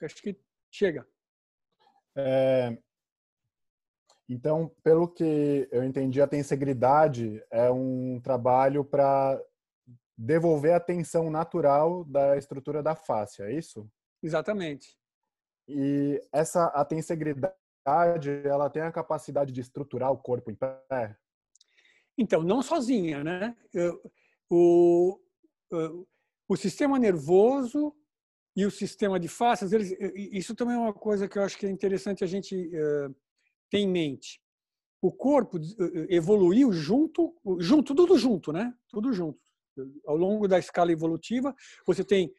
[0.00, 0.36] Acho que
[0.70, 1.06] chega.
[2.16, 2.76] É,
[4.28, 9.40] Então, pelo que eu entendi, a tensegridade é um trabalho para
[10.18, 13.88] devolver a tensão natural da estrutura da face, é isso?
[14.20, 14.98] Exatamente.
[15.68, 17.54] E essa a tensegridade,
[18.44, 21.16] ela tem a capacidade de estruturar o corpo em pé?
[22.18, 23.56] Então, não sozinha, né?
[24.50, 25.20] O,
[25.70, 26.06] o,
[26.48, 27.94] o sistema nervoso
[28.56, 29.94] e o sistema de faces, eles,
[30.32, 33.14] isso também é uma coisa que eu acho que é interessante a gente uh,
[33.70, 34.42] ter em mente.
[35.00, 35.60] O corpo
[36.08, 38.74] evoluiu junto, junto, tudo junto, né?
[38.88, 39.38] Tudo junto.
[40.06, 41.54] Ao longo da escala evolutiva,
[41.86, 42.32] você tem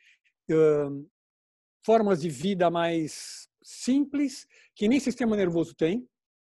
[1.85, 6.07] formas de vida mais simples, que nem sistema nervoso tem,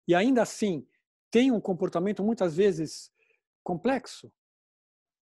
[0.08, 0.86] e ainda assim
[1.32, 3.12] tem um comportamento muitas vezes
[3.63, 4.32] complexo.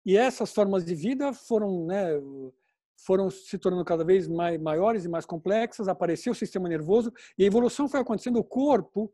[0.05, 2.09] E essas formas de vida foram, né,
[2.97, 7.45] foram se tornando cada vez mais maiores e mais complexas, apareceu o sistema nervoso e
[7.45, 9.13] a evolução foi acontecendo, o corpo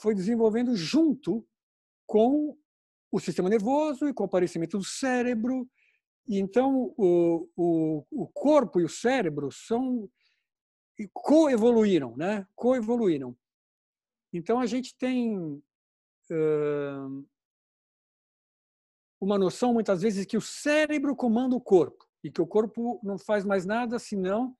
[0.00, 1.46] foi desenvolvendo junto
[2.06, 2.56] com
[3.10, 5.68] o sistema nervoso e com o aparecimento do cérebro.
[6.28, 10.08] E então o, o, o corpo e o cérebro são
[11.12, 12.46] coevoluíram, né?
[12.54, 13.36] Coevoluíram.
[14.32, 17.26] Então a gente tem uh,
[19.20, 23.18] uma noção muitas vezes que o cérebro comanda o corpo e que o corpo não
[23.18, 24.56] faz mais nada senão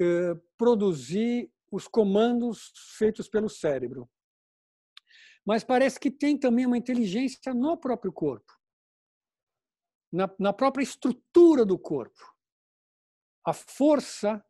[0.00, 4.08] eh, produzir os comandos feitos pelo cérebro.
[5.44, 8.52] Mas parece que tem também uma inteligência no próprio corpo,
[10.12, 12.20] na, na própria estrutura do corpo.
[13.44, 14.44] A força,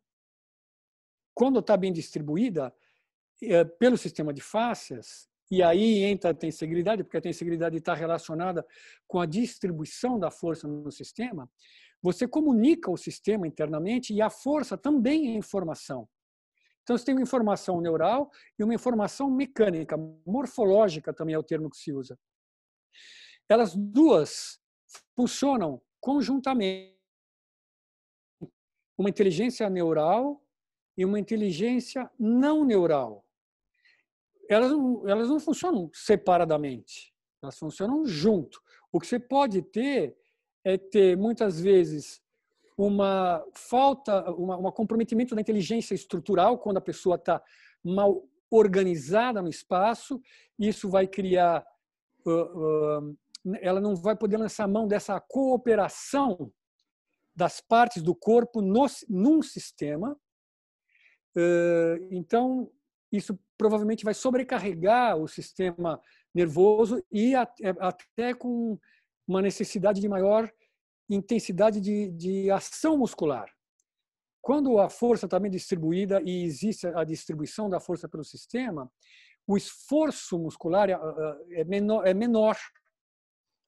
[1.33, 2.75] quando está bem distribuída
[3.41, 8.65] eh, pelo sistema de fáscias, e aí entra a tensegridade, porque a tensegridade está relacionada
[9.05, 11.49] com a distribuição da força no sistema.
[12.01, 16.07] Você comunica o sistema internamente e a força também é informação.
[16.91, 21.69] Então, você tem uma informação neural e uma informação mecânica, morfológica também é o termo
[21.69, 22.19] que se usa.
[23.47, 24.59] Elas duas
[25.15, 26.99] funcionam conjuntamente.
[28.97, 30.43] Uma inteligência neural
[30.97, 33.25] e uma inteligência não neural
[34.49, 38.61] elas não, elas não funcionam separadamente, elas funcionam junto.
[38.91, 40.13] O que você pode ter
[40.65, 42.21] é ter, muitas vezes,
[42.87, 47.41] uma falta, uma, um comprometimento da inteligência estrutural, quando a pessoa está
[47.83, 50.19] mal organizada no espaço,
[50.57, 51.65] isso vai criar.
[52.25, 53.17] Uh, uh,
[53.61, 56.51] ela não vai poder lançar mão dessa cooperação
[57.35, 60.17] das partes do corpo no, num sistema.
[61.35, 62.69] Uh, então,
[63.11, 65.99] isso provavelmente vai sobrecarregar o sistema
[66.33, 67.47] nervoso e é,
[67.79, 68.77] até com
[69.27, 70.51] uma necessidade de maior
[71.13, 73.51] intensidade de, de ação muscular.
[74.41, 78.91] Quando a força está bem distribuída e existe a distribuição da força pelo sistema,
[79.45, 82.57] o esforço muscular é, é, é menor, é menor,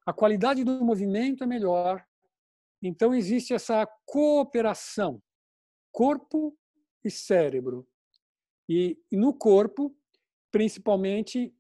[0.05, 2.03] a qualidade do movimento é melhor.
[2.81, 5.21] Então existe essa cooperação
[5.91, 6.57] corpo
[7.03, 7.87] e cérebro.
[8.67, 9.95] E, no corpo,
[10.51, 11.53] principalmente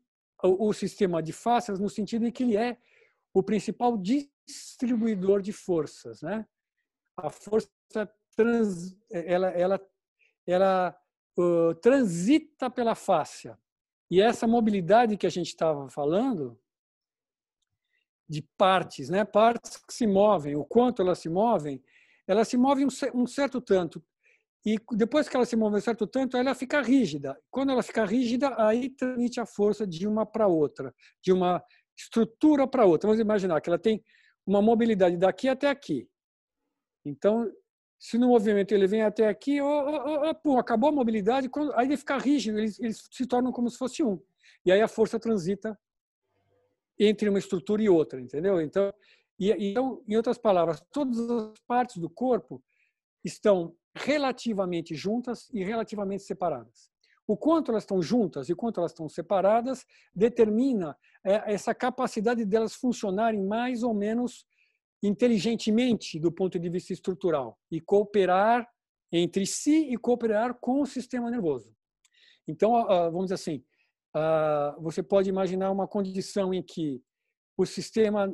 [0.43, 2.77] o, o, sistema de fáscias, no sentido de que ele é
[3.33, 3.97] o principal
[4.47, 6.45] distribuidor de forças, né?
[7.17, 7.69] A força
[8.35, 9.81] trans, ela, ela,
[10.45, 10.97] ela
[11.37, 13.57] uh, transita pela fáscia.
[14.09, 16.59] E essa mobilidade que a gente estava falando,
[18.27, 19.23] de partes, né?
[19.23, 21.83] partes que se movem, o quanto elas se movem,
[22.27, 24.03] elas se movem um, certo tanto
[24.65, 27.37] e depois que ela se move um certo tanto, ela fica rígida.
[27.51, 31.61] Quando ela fica rígida, aí transmite a força de uma para outra, de uma
[31.97, 33.07] estrutura para outra.
[33.07, 34.01] Vamos imaginar que ela tem
[34.45, 36.07] uma mobilidade daqui até aqui.
[37.05, 37.51] Então,
[37.99, 41.87] se no movimento ele vem até aqui, oh, oh, oh, acabou a mobilidade, quando, aí
[41.87, 44.21] ele fica rígido, eles, eles se tornam como se fosse um.
[44.65, 45.77] E aí a força transita
[46.99, 48.61] entre uma estrutura e outra, entendeu?
[48.61, 48.93] Então,
[49.39, 52.63] e, então, em outras palavras, todas as partes do corpo
[53.23, 56.91] estão relativamente juntas e relativamente separadas.
[57.25, 63.41] O quanto elas estão juntas e quanto elas estão separadas determina essa capacidade delas funcionarem
[63.41, 64.45] mais ou menos
[65.01, 68.67] inteligentemente do ponto de vista estrutural e cooperar
[69.11, 71.73] entre si e cooperar com o sistema nervoso.
[72.47, 73.63] Então, vamos dizer assim,
[74.79, 77.01] você pode imaginar uma condição em que
[77.57, 78.33] o sistema,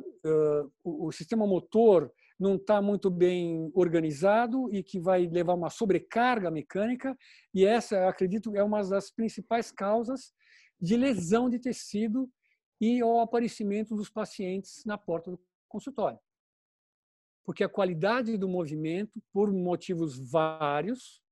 [0.82, 7.14] o sistema motor não está muito bem organizado e que vai levar uma sobrecarga mecânica.
[7.52, 10.32] E essa, acredito, é uma das principais causas
[10.80, 12.30] de lesão de tecido
[12.80, 16.18] e o aparecimento dos pacientes na porta do consultório.
[17.44, 21.22] Porque a qualidade do movimento, por motivos vários,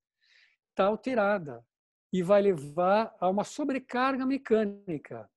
[0.71, 1.65] está alterada.
[2.11, 5.31] e vai levar a uma sobrecarga mecânica.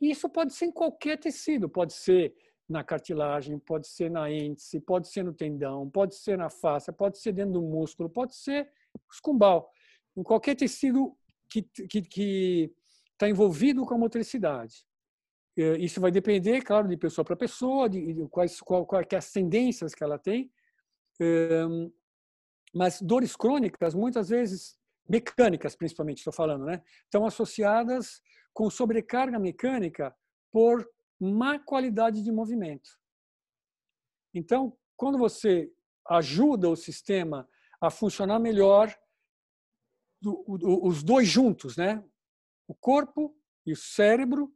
[0.00, 2.34] Isso pode ser em qualquer tecido, pode ser
[2.68, 7.18] na cartilagem, pode ser na índice, pode ser no tendão, pode ser na face, pode
[7.18, 8.68] ser dentro do músculo, pode ser
[9.12, 9.70] escumbal.
[10.16, 11.16] Em qualquer tecido
[11.48, 12.74] que está
[13.18, 14.85] tá envolvido com a motricidade.
[15.58, 19.32] É, isso vai depender, claro, de pessoa para pessoa, de, quais, qual, quais é as
[19.32, 20.52] tendências que ela tem.
[22.74, 24.78] Mas dores crônicas, muitas vezes,
[25.08, 26.82] mecânicas principalmente, estou falando, né?
[27.04, 28.20] estão associadas
[28.52, 30.14] com sobrecarga mecânica
[30.52, 30.86] por
[31.20, 32.90] má qualidade de movimento.
[34.34, 35.72] Então, quando você
[36.08, 37.48] ajuda o sistema
[37.80, 38.94] a funcionar melhor,
[40.22, 42.02] os dois juntos, né?
[42.66, 44.54] O corpo e o cérebro,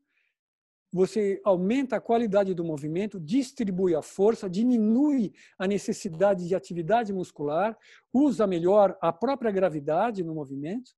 [0.93, 7.79] você aumenta a qualidade do movimento, distribui a força, diminui a necessidade de atividade muscular,
[8.13, 10.91] usa melhor a própria gravidade no movimento,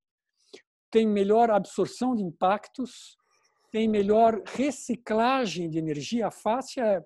[0.90, 3.16] tem melhor absorção de impactos,
[3.70, 6.26] tem melhor reciclagem de energia.
[6.26, 7.03] A face é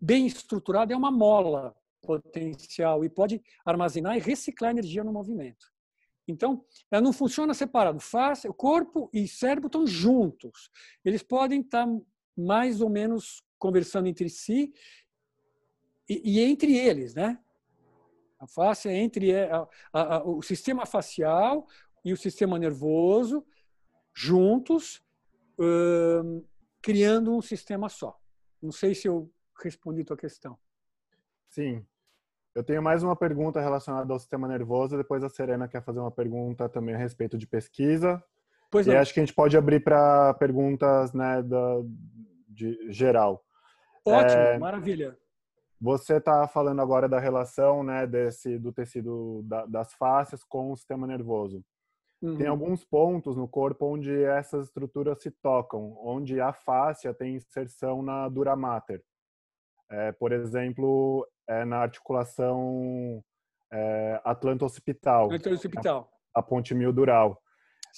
[0.00, 5.66] bem estruturada, é uma mola potencial e pode armazenar e reciclar energia no movimento.
[6.26, 8.00] Então, ela não funciona separado.
[8.00, 10.70] Face, corpo e cérebro estão juntos.
[11.04, 11.86] Eles podem estar
[12.38, 14.72] mais ou menos conversando entre si
[16.08, 17.38] e, e entre eles, né?
[18.38, 21.66] A face é entre a, a, a, o sistema facial
[22.04, 23.44] e o sistema nervoso
[24.14, 25.02] juntos,
[25.58, 26.44] hum,
[26.80, 28.18] criando um sistema só.
[28.62, 29.30] Não sei se eu
[29.60, 30.56] respondi a tua questão.
[31.48, 31.84] Sim.
[32.54, 34.96] Eu tenho mais uma pergunta relacionada ao sistema nervoso.
[34.96, 38.22] Depois a Serena quer fazer uma pergunta também a respeito de pesquisa.
[38.70, 38.98] Pois e não.
[38.98, 41.80] acho que a gente pode abrir para perguntas né, da,
[42.48, 43.42] de geral.
[44.04, 45.16] Ótimo, é, maravilha.
[45.80, 50.76] Você está falando agora da relação né, desse, do tecido da, das faces com o
[50.76, 51.64] sistema nervoso.
[52.20, 52.36] Uhum.
[52.36, 58.02] Tem alguns pontos no corpo onde essas estruturas se tocam, onde a fáscia tem inserção
[58.02, 59.02] na dura mater.
[59.90, 63.22] É, por exemplo, é na articulação
[63.72, 65.26] é, atlanto-occipital.
[65.26, 66.10] Atlanto-occipital.
[66.34, 67.40] A, a ponte mildural.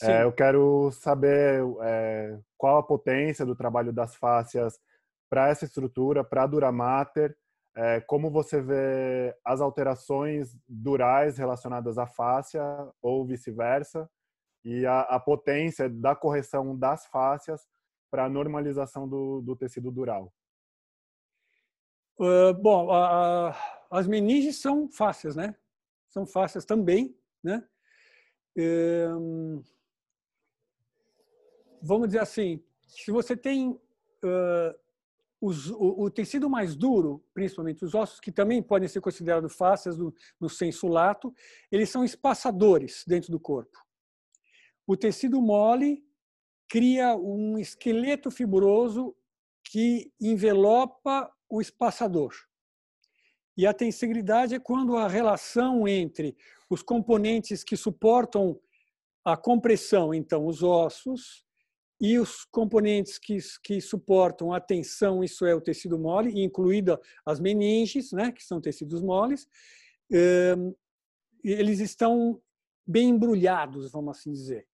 [0.02, 4.78] É, eu quero saber é, qual a potência do trabalho das fáscias
[5.28, 7.36] para essa estrutura, para a dura mater,
[7.76, 12.62] é, como você vê as alterações durais relacionadas à fáscia
[13.00, 14.10] ou vice-versa,
[14.64, 17.66] e a, a, potência da correção das fáscias
[18.10, 20.32] para a normalização do, do, tecido dural.
[22.18, 23.56] Uh, bom, a,
[23.90, 25.54] as meninges são fáscias, né?
[26.10, 27.64] São fáscias também, né?
[28.58, 29.62] Um
[31.82, 34.78] vamos dizer assim, se você tem uh,
[35.40, 39.96] os, o, o, tecido mais duro, principalmente os ossos que também podem ser considerados fáscias
[39.96, 41.34] no, no senso lato,
[41.72, 43.78] eles são espaçadores dentro do corpo.
[44.86, 46.04] O tecido mole
[46.68, 49.16] cria um esqueleto fibroso
[49.64, 52.32] que envelopa o espaçador.
[53.56, 56.36] E a tensegridade é quando a relação entre
[56.68, 58.58] os componentes que suportam
[59.24, 61.44] a compressão, então os ossos,
[62.00, 67.38] e os componentes que, que suportam a tensão, isso é o tecido mole, incluída as
[67.38, 69.46] meninges, né, que são tecidos moles,
[70.10, 70.72] ehm,
[71.44, 72.40] eles estão
[72.86, 74.66] bem embrulhados, vamos assim dizer.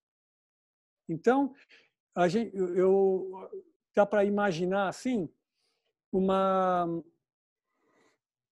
[1.09, 1.53] Então,
[2.15, 3.29] a gente, eu
[3.93, 5.29] dá para imaginar assim
[6.11, 6.87] uma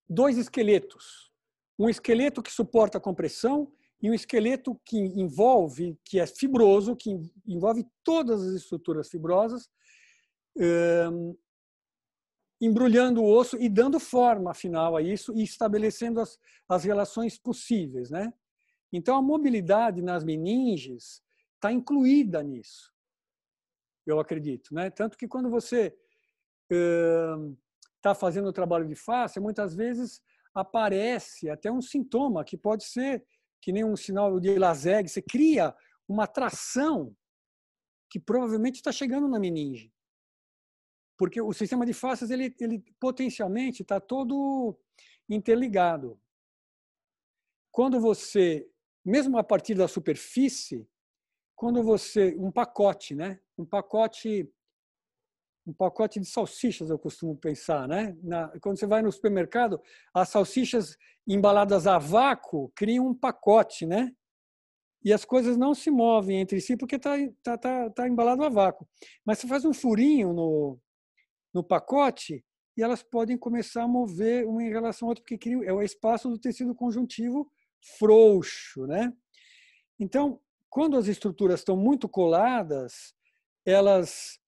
[0.08, 1.32] dois esqueletos,
[1.78, 7.18] um esqueleto que suporta a compressão e um esqueleto que envolve, que é fibroso, que
[7.46, 9.70] envolve todas as estruturas fibrosas,
[10.56, 11.36] um,
[12.60, 16.38] embrulhando o osso e dando forma final a isso e estabelecendo as,
[16.68, 18.32] as relações possíveis, né?
[18.92, 21.22] Então a mobilidade nas meninges
[21.54, 22.92] está incluída nisso,
[24.06, 24.90] eu acredito, né?
[24.90, 25.94] Tanto que quando você
[26.70, 30.22] está um, fazendo o trabalho de face, muitas vezes
[30.54, 33.26] aparece até um sintoma que pode ser
[33.66, 35.74] que nem um sinal de LASEG, você cria
[36.06, 37.12] uma tração
[38.08, 39.92] que provavelmente está chegando na meninge.
[41.18, 44.78] Porque o sistema de faces, ele, ele potencialmente está todo
[45.28, 46.16] interligado.
[47.72, 48.70] Quando você,
[49.04, 50.88] mesmo a partir da superfície,
[51.56, 53.40] quando você, um pacote, né?
[53.58, 54.48] Um pacote
[55.66, 58.16] um pacote de salsichas, eu costumo pensar, né?
[58.22, 59.80] Na, quando você vai no supermercado,
[60.14, 60.96] as salsichas
[61.26, 64.12] embaladas a vácuo criam um pacote, né?
[65.04, 68.48] E as coisas não se movem entre si porque está tá, tá, tá embalado a
[68.48, 68.88] vácuo.
[69.24, 70.78] Mas você faz um furinho no,
[71.52, 72.44] no pacote
[72.76, 75.82] e elas podem começar a mover uma em relação à outra, porque cria, é o
[75.82, 77.50] espaço do tecido conjuntivo
[77.98, 79.12] frouxo, né?
[79.98, 83.14] Então, quando as estruturas estão muito coladas,
[83.64, 84.38] elas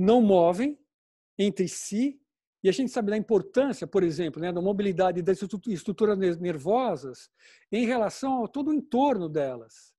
[0.00, 0.78] não movem
[1.38, 2.18] entre si,
[2.64, 7.30] e a gente sabe da importância, por exemplo, né, da mobilidade das estruturas nervosas
[7.70, 9.94] em relação a todo o entorno delas,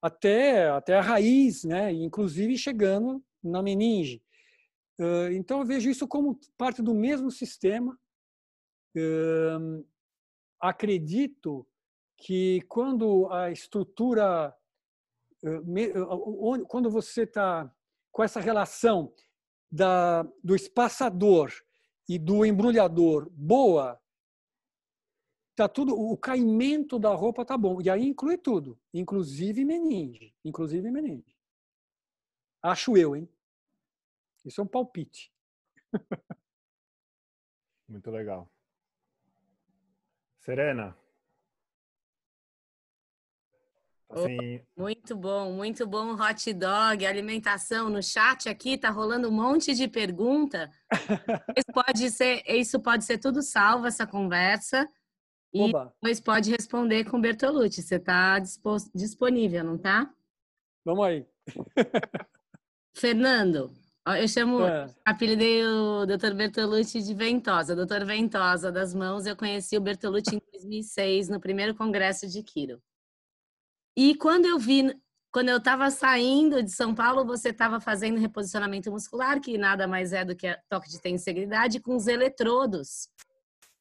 [0.00, 4.22] até, até a raiz, né, inclusive chegando na meninge.
[5.32, 7.98] Então, eu vejo isso como parte do mesmo sistema.
[10.58, 11.66] Acredito
[12.16, 14.56] que quando a estrutura,
[16.66, 17.70] quando você está
[18.16, 19.12] com essa relação
[19.70, 21.52] da, do espaçador
[22.08, 24.00] e do embrulhador boa,
[25.54, 27.78] tá tudo, o caimento da roupa tá bom.
[27.82, 31.36] E aí inclui tudo, inclusive meninge, inclusive meninge.
[32.62, 33.28] Acho eu, hein?
[34.46, 35.30] Isso é um palpite.
[37.86, 38.50] Muito legal.
[40.38, 40.96] Serena.
[44.08, 44.60] Assim...
[44.76, 49.88] Muito bom, muito bom hot dog, alimentação no chat aqui tá rolando um monte de
[49.88, 50.70] pergunta.
[51.56, 54.88] isso pode ser, isso pode ser tudo salvo essa conversa
[55.52, 55.92] e Oba.
[56.00, 57.82] depois pode responder com o Bertolucci.
[57.82, 58.38] Você está
[58.94, 60.12] disponível, não tá?
[60.84, 61.26] Vamos aí.
[62.96, 63.70] Fernando,
[64.18, 64.88] eu chamo, é.
[65.04, 66.32] apelidei o Dr.
[66.34, 68.04] Bertolucci de Ventosa, Dr.
[68.04, 69.26] Ventosa das mãos.
[69.26, 72.80] Eu conheci o Bertolucci em 2006 no primeiro congresso de Quiro.
[73.96, 74.94] E quando eu vi,
[75.32, 80.12] quando eu estava saindo de São Paulo, você estava fazendo reposicionamento muscular, que nada mais
[80.12, 83.08] é do que toque de tensibilidade, com os eletrodos.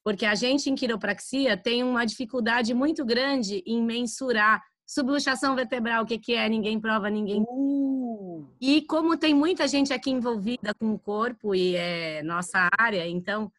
[0.04, 6.06] Porque a gente em quiropraxia tem uma dificuldade muito grande em mensurar subluxação vertebral, o
[6.06, 7.44] que, que é, ninguém prova, ninguém.
[7.48, 8.48] Uh.
[8.62, 13.52] E como tem muita gente aqui envolvida com o corpo e é nossa área, então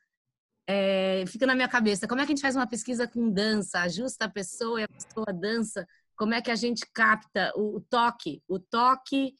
[0.68, 3.80] é, fica na minha cabeça, como é que a gente faz uma pesquisa com dança,
[3.80, 5.86] ajusta a pessoa e a pessoa dança
[6.16, 9.34] como é que a gente capta o, toque, o toque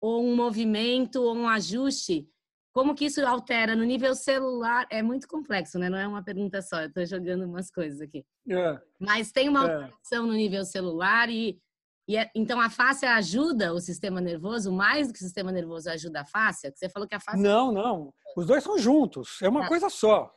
[0.00, 2.28] ou um movimento ou um ajuste,
[2.72, 4.86] como que isso altera no nível celular?
[4.90, 5.88] É muito complexo, né?
[5.88, 8.24] Não é uma pergunta só, eu estou jogando umas coisas aqui.
[8.48, 8.80] É.
[9.00, 9.74] Mas tem uma é.
[9.74, 10.26] alteração é.
[10.28, 11.60] no nível celular e,
[12.06, 15.90] e é, então a face ajuda o sistema nervoso mais do que o sistema nervoso
[15.90, 16.70] ajuda a face?
[16.72, 17.42] Você falou que a face...
[17.42, 18.14] Não, não.
[18.36, 19.68] Os dois são juntos, é uma tá.
[19.68, 20.32] coisa só.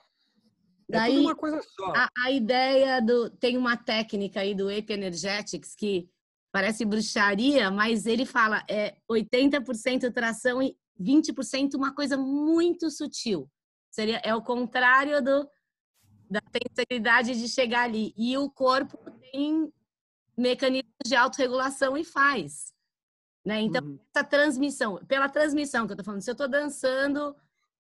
[0.92, 1.94] É Daí, tudo uma coisa só.
[1.96, 3.30] A, a, ideia do.
[3.30, 6.10] Tem uma técnica aí do Ape Energetics que
[6.52, 13.50] parece bruxaria, mas ele fala é 80% tração e 20% uma coisa muito sutil.
[13.90, 15.48] Seria, é o contrário do,
[16.30, 18.14] da tensibilidade de chegar ali.
[18.18, 18.98] E o corpo
[19.32, 19.72] tem
[20.38, 22.74] mecanismos de autorregulação e faz.
[23.46, 23.62] Né?
[23.62, 24.00] Então, uhum.
[24.14, 27.36] essa transmissão, pela transmissão que eu tô falando, se eu tô dançando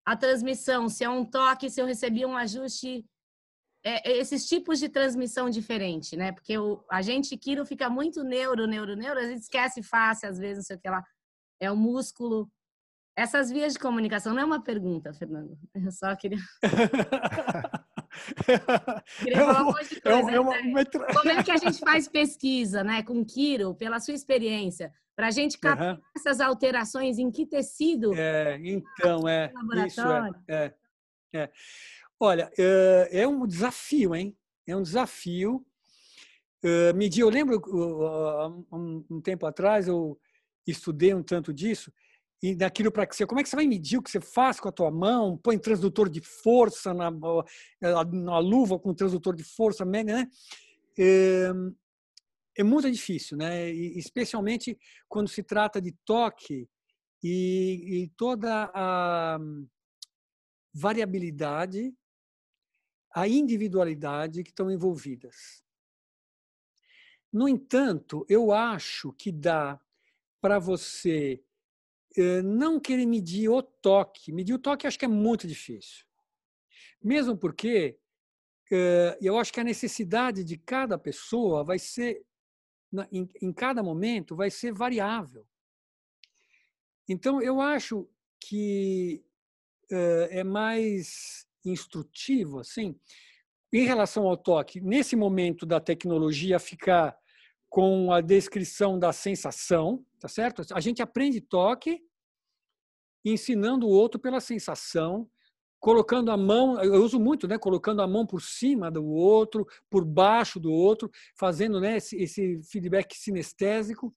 [0.05, 3.05] a transmissão, se é um toque, se eu recebi um ajuste,
[3.83, 6.31] é, é, esses tipos de transmissão diferente, né?
[6.31, 10.37] Porque o, a gente, Kiro, fica muito neuro, neuro, neuro, a gente esquece face, às
[10.37, 11.03] vezes, não sei o que lá.
[11.59, 12.49] É o músculo.
[13.15, 15.57] Essas vias de comunicação não é uma pergunta, Fernando.
[15.73, 16.37] Eu só queria.
[19.19, 20.31] queria falar um monte de é coisa.
[20.31, 20.85] É uma, né?
[20.85, 24.93] Como é que a gente faz pesquisa, né, com Kiro, pela sua experiência?
[25.15, 26.01] Para a gente captar uhum.
[26.15, 28.13] essas alterações em que tecido?
[28.13, 29.51] É, então, é.
[29.85, 30.73] Isso é, é,
[31.33, 31.51] é.
[32.19, 34.35] Olha, é, é um desafio, hein?
[34.67, 35.65] É um desafio.
[36.63, 37.59] É, medir, eu lembro,
[38.71, 40.19] um tempo atrás, eu
[40.67, 41.91] estudei um tanto disso,
[42.43, 44.71] e na quiropraxia, como é que você vai medir o que você faz com a
[44.71, 45.37] tua mão?
[45.37, 47.11] Põe transdutor de força na,
[48.11, 50.27] na luva com transdutor de força, né?
[50.97, 51.51] É,
[52.57, 53.71] é muito difícil, né?
[53.71, 54.77] E, especialmente
[55.07, 56.69] quando se trata de toque
[57.23, 59.39] e, e toda a
[60.73, 61.93] variabilidade,
[63.13, 65.63] a individualidade que estão envolvidas.
[67.31, 69.79] No entanto, eu acho que dá
[70.41, 71.41] para você
[72.17, 74.33] eh, não querer medir o toque.
[74.33, 76.05] Medir o toque acho que é muito difícil.
[77.01, 77.97] Mesmo porque
[78.71, 82.25] eh, eu acho que a necessidade de cada pessoa vai ser
[83.11, 85.45] em, em cada momento vai ser variável.
[87.07, 88.07] Então, eu acho
[88.39, 89.23] que
[89.91, 92.95] uh, é mais instrutivo, assim,
[93.73, 97.17] em relação ao toque, nesse momento da tecnologia ficar
[97.69, 100.61] com a descrição da sensação, tá certo?
[100.73, 102.03] A gente aprende toque
[103.23, 105.29] ensinando o outro pela sensação,
[105.81, 110.05] colocando a mão, eu uso muito, né, colocando a mão por cima do outro, por
[110.05, 114.15] baixo do outro, fazendo né, esse, esse feedback sinestésico.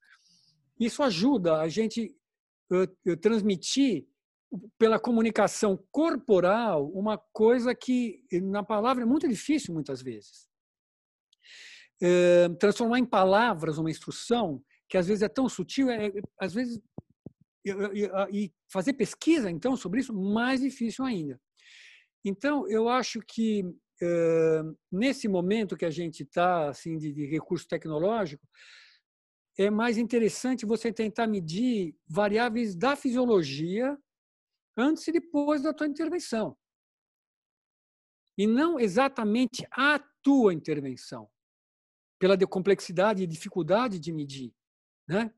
[0.79, 2.15] Isso ajuda a gente
[2.71, 4.07] uh, transmitir
[4.79, 10.47] pela comunicação corporal uma coisa que na palavra é muito difícil muitas vezes.
[12.03, 16.79] Uh, transformar em palavras uma instrução que às vezes é tão sutil, é, às vezes
[18.31, 21.41] e fazer pesquisa então sobre isso mais difícil ainda.
[22.25, 23.65] Então eu acho que
[24.91, 28.47] nesse momento que a gente está assim de, de recurso tecnológico
[29.57, 33.97] é mais interessante você tentar medir variáveis da fisiologia
[34.77, 36.57] antes e depois da tua intervenção.
[38.37, 41.31] E não exatamente a tua intervenção,
[42.19, 44.53] pela complexidade e dificuldade de medir.
[45.07, 45.33] Né?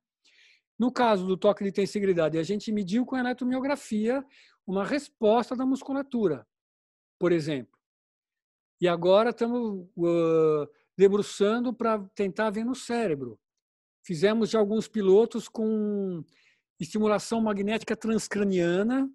[0.79, 4.25] No caso do toque de tensibilidade, a gente mediu com a eletromiografia
[4.67, 6.47] uma resposta da musculatura,
[7.19, 7.77] por exemplo.
[8.81, 13.39] E agora estamos uh, debruçando para tentar ver no cérebro.
[14.05, 16.23] Fizemos de alguns pilotos com
[16.79, 19.11] estimulação magnética transcraniana.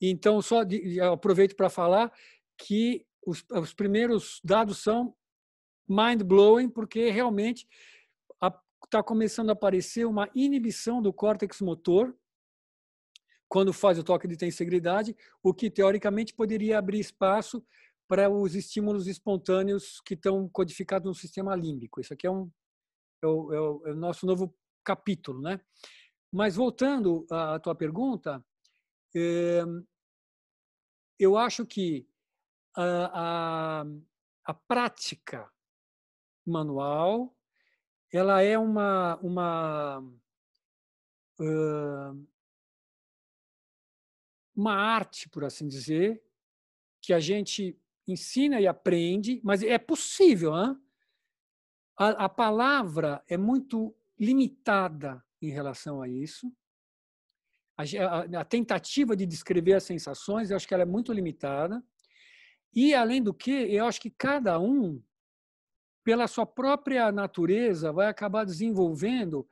[0.00, 2.12] Então, só de, aproveito para falar
[2.58, 5.16] que os, os, primeiros dados são
[5.88, 7.66] mind-blowing, porque realmente
[8.84, 12.14] está começando a aparecer uma inibição do córtex motor
[13.48, 17.64] quando faz o toque de tensibilidade, o que teoricamente poderia abrir espaço
[18.08, 22.00] para os estímulos espontâneos que estão codificados no sistema límbico.
[22.00, 22.50] Isso aqui é um,
[23.22, 25.60] é o, é o, é o nosso novo capítulo, né?
[26.32, 28.44] Mas voltando à tua pergunta,
[29.14, 29.62] é,
[31.18, 32.06] eu acho que
[32.76, 33.86] a, a,
[34.46, 35.48] a, prática
[36.44, 37.34] manual
[38.12, 40.02] ela é uma uma
[44.54, 46.22] uma arte, por assim dizer,
[47.00, 50.76] que a gente ensina e aprende, mas é possível, hein?
[51.96, 56.52] A, a palavra é muito limitada em relação a isso.
[57.76, 61.82] A, a, a, tentativa de descrever as sensações, eu acho que ela é muito limitada.
[62.72, 65.02] E, além do que, eu acho que cada um,
[66.02, 69.48] pela sua própria natureza, vai acabar desenvolvendo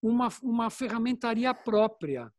[0.00, 2.32] uma, uma ferramentaria própria,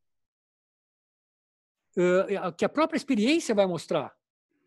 [2.57, 4.13] que a própria experiência vai mostrar.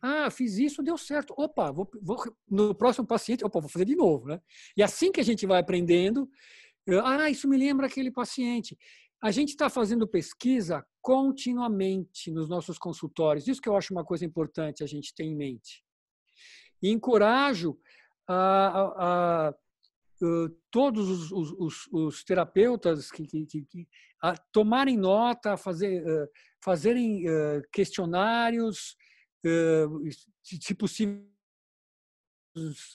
[0.00, 1.34] Ah, fiz isso, deu certo.
[1.36, 2.16] Opa, vou, vou,
[2.48, 4.40] no próximo paciente, opa, vou fazer de novo, né?
[4.76, 6.28] E assim que a gente vai aprendendo,
[7.04, 8.78] ah, isso me lembra aquele paciente.
[9.22, 13.48] A gente está fazendo pesquisa continuamente nos nossos consultórios.
[13.48, 15.82] Isso que eu acho uma coisa importante a gente ter em mente.
[16.82, 17.78] E encorajo
[18.28, 19.54] a, a, a
[20.70, 23.88] todos os, os, os, os terapeutas que, que, que,
[24.22, 26.02] a tomarem nota, fazer,
[26.62, 27.24] fazerem
[27.72, 28.96] questionários,
[30.42, 31.22] se possível,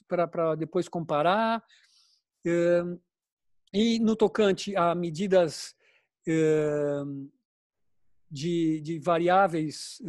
[0.07, 1.63] para depois comparar.
[3.73, 5.75] E no tocante a medidas
[8.29, 10.01] de, de variáveis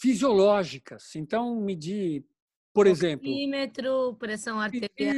[0.00, 2.24] fisiológicas, então medir,
[2.74, 5.14] por exemplo, oxímetro, pressão arterial,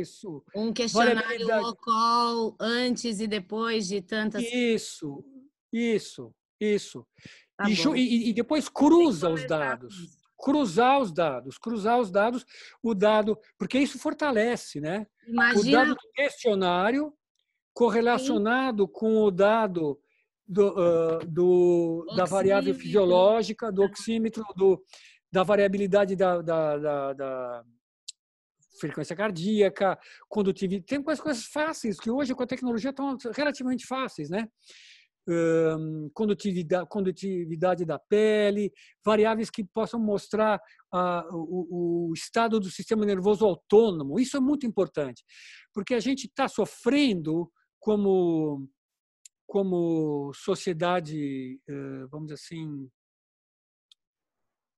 [0.00, 5.22] isso, um questionário local antes e depois de tantas, isso,
[5.70, 7.06] isso, isso.
[7.54, 10.16] Tá e, e, depois cruza os dados.
[10.38, 12.44] Cruzar os dados, cruzar os dados,
[12.82, 15.06] o dado, porque isso fortalece, né?
[15.26, 15.68] Imagina...
[15.68, 17.12] O dado do questionário
[17.72, 18.90] correlacionado Sim.
[18.92, 19.98] com o dado
[20.46, 24.82] do, uh, do da variável fisiológica, do oxímetro, do,
[25.36, 27.64] da variabilidade da, da, da, da
[28.80, 29.98] frequência cardíaca,
[30.30, 30.86] condutividade.
[30.86, 34.48] Tem coisas, coisas fáceis que hoje com a tecnologia estão relativamente fáceis, né?
[36.14, 38.72] condutividade, condutividade da pele,
[39.04, 40.58] variáveis que possam mostrar
[40.90, 44.18] ah, o, o, estado do sistema nervoso autônomo.
[44.18, 45.22] Isso é muito importante,
[45.74, 48.66] porque a gente está sofrendo como
[49.48, 51.60] como sociedade,
[52.10, 52.88] vamos dizer assim,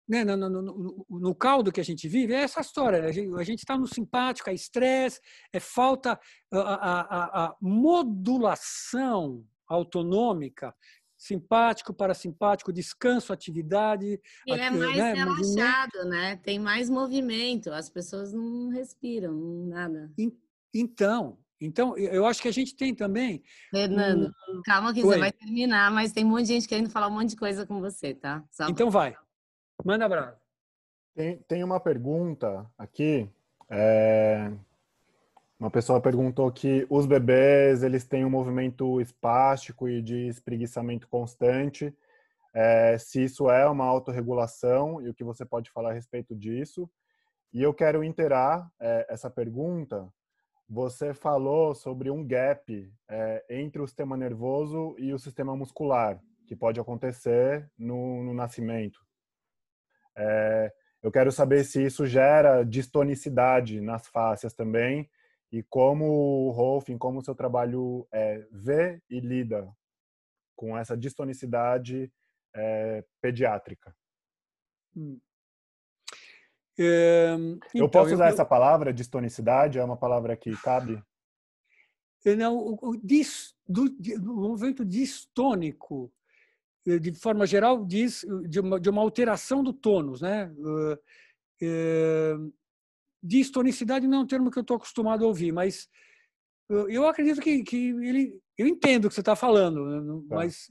[0.09, 3.05] né, no, no, no, no, caldo que a gente vive, é essa história.
[3.05, 5.21] A gente está no simpático, é estresse,
[5.53, 6.19] é falta
[6.51, 10.75] a, a, a, modulação autonômica,
[11.17, 14.19] simpático, parasimpático, descanso, atividade.
[14.47, 16.37] E é mais né, relaxado, né?
[16.37, 19.35] Tem mais movimento, as pessoas não respiram,
[19.67, 20.11] nada.
[20.73, 23.43] Então, então, eu acho que a gente tem também.
[23.71, 24.63] Fernando, um...
[24.65, 25.07] calma que Oi.
[25.07, 27.67] você vai terminar, mas tem um monte de gente querendo falar um monte de coisa
[27.67, 28.45] com você, tá?
[28.51, 29.17] Só então vai.
[29.85, 30.41] Manda abraço.
[31.15, 33.29] Tem, tem uma pergunta aqui.
[33.71, 34.51] É,
[35.59, 41.93] uma pessoa perguntou que os bebês eles têm um movimento espástico e de espreguiçamento constante.
[42.55, 46.89] É, se isso é uma autorregulação e o que você pode falar a respeito disso.
[47.53, 50.09] E eu quero interar é, essa pergunta.
[50.69, 56.55] Você falou sobre um gap é, entre o sistema nervoso e o sistema muscular, que
[56.55, 59.08] pode acontecer no, no nascimento.
[60.19, 65.09] É, eu quero saber se isso gera distonicidade nas fáscias também
[65.51, 69.67] e como o Rolfing, como o seu trabalho é, vê e lida
[70.57, 72.13] com essa distonicidade
[72.55, 73.95] é, pediátrica.
[74.97, 75.21] Hum.
[76.79, 78.33] É, então, eu posso usar eu...
[78.33, 79.79] essa palavra, distonicidade?
[79.79, 81.03] É uma palavra que cabe?
[82.37, 86.13] Não, o, o, dis, do, do movimento distônico,
[87.01, 90.21] de forma geral, diz de uma, de uma alteração do tônus.
[90.21, 90.51] Né?
[91.61, 92.35] É,
[93.23, 95.89] distonicidade não é um termo que eu estou acostumado a ouvir, mas
[96.89, 98.41] eu acredito que, que ele.
[98.57, 100.23] Eu entendo o que você está falando, né?
[100.29, 100.37] tá.
[100.37, 100.69] mas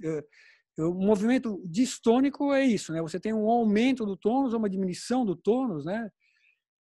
[0.78, 3.02] o movimento distônico é isso, né?
[3.02, 6.10] Você tem um aumento do tônus, uma diminuição do tônus, né?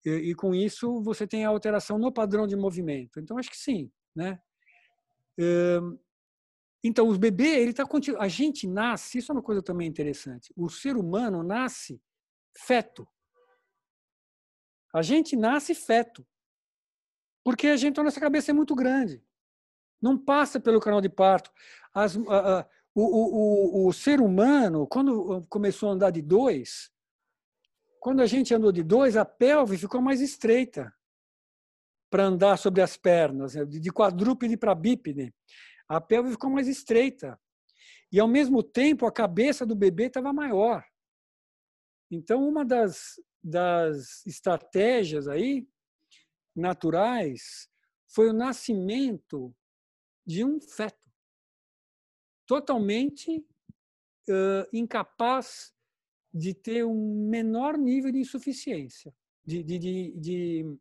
[0.05, 3.19] E, e, com isso você tem a alteração no padrão de movimento.
[3.19, 4.39] Então acho que sim, né?
[6.83, 7.87] Então os bebês, ele tá
[8.19, 10.53] a gente nasce, isso é uma coisa também interessante.
[10.55, 12.01] O ser humano nasce
[12.57, 13.07] feto.
[14.93, 16.25] A gente nasce feto.
[17.43, 19.23] Porque a gente, a nossa cabeça é muito grande.
[20.01, 21.51] Não passa pelo canal de parto.
[21.93, 22.21] As, o,
[22.95, 26.91] o, o, ser humano, quando começou a andar de dois,
[27.99, 30.93] quando a gente andou de dois, a pelve ficou mais estreita
[32.09, 33.65] para andar sobre as pernas, né?
[33.65, 35.33] de quadrúpede para bípede.
[35.87, 37.39] A pelve ficou mais estreita.
[38.11, 40.85] E, ao mesmo tempo, a cabeça do bebê estava maior.
[42.09, 45.67] Então, uma das, das estratégias aí
[46.55, 47.69] naturais
[48.07, 49.53] foi o nascimento
[50.25, 50.97] de um feto
[52.45, 53.45] totalmente
[54.29, 55.73] uh, incapaz
[56.33, 59.13] de ter um menor nível de insuficiência,
[59.45, 60.77] de, de, de, de,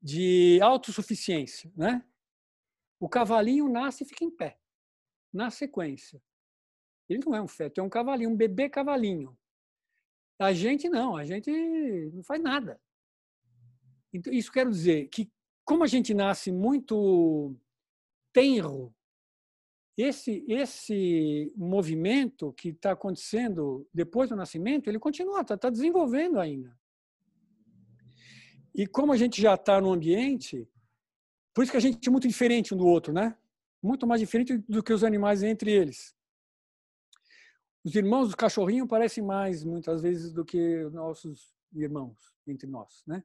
[0.00, 1.72] de autossuficiência.
[1.76, 2.04] Né?
[2.98, 4.58] O cavalinho nasce e fica em pé,
[5.32, 6.22] na sequência.
[7.08, 9.36] Ele não é um feto, é um cavalinho, um bebê cavalinho.
[10.38, 11.50] A gente não, a gente
[12.12, 12.80] não faz nada.
[14.12, 15.30] Então, isso quer dizer que,
[15.64, 17.54] como a gente nasce muito
[18.32, 18.94] tenro,
[19.96, 26.78] esse, esse movimento que está acontecendo depois do nascimento, ele continua, está tá desenvolvendo ainda.
[28.74, 30.68] E como a gente já está no ambiente,
[31.56, 33.34] por isso que a gente é muito diferente um do outro, né?
[33.82, 36.14] Muito mais diferente do que os animais entre eles.
[37.82, 43.02] Os irmãos do cachorrinho parecem mais, muitas vezes, do que os nossos irmãos entre nós,
[43.06, 43.24] né?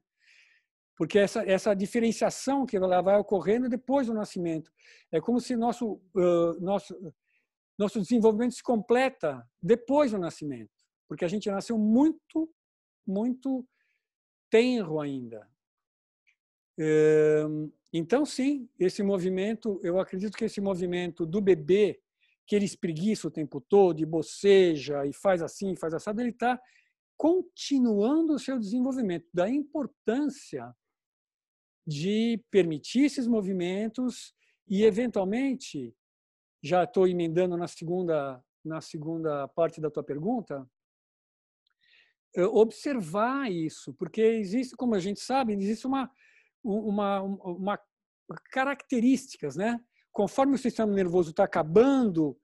[0.96, 4.72] porque essa, essa diferenciação que ela vai ocorrendo depois do nascimento.
[5.10, 6.96] É como se nosso, uh, nosso,
[7.76, 10.70] nosso desenvolvimento se completa depois do nascimento,
[11.08, 12.48] porque a gente nasceu muito,
[13.04, 13.66] muito
[14.48, 15.44] tenro ainda.
[17.92, 22.00] Então, sim, esse movimento, eu acredito que esse movimento do bebê,
[22.46, 26.60] que ele espreguiça o tempo todo, e boceja, e faz assim, faz assado, ele está
[27.16, 30.74] continuando o seu desenvolvimento, da importância
[31.86, 34.34] de permitir esses movimentos
[34.66, 35.94] e, eventualmente,
[36.62, 40.66] já estou emendando na segunda, na segunda parte da tua pergunta,
[42.34, 46.10] eh, observar isso, porque existe, como a gente sabe, existe uma,
[46.62, 47.80] uma, uma
[48.50, 49.80] características, né?
[50.10, 52.38] Conforme o sistema nervoso está acabando,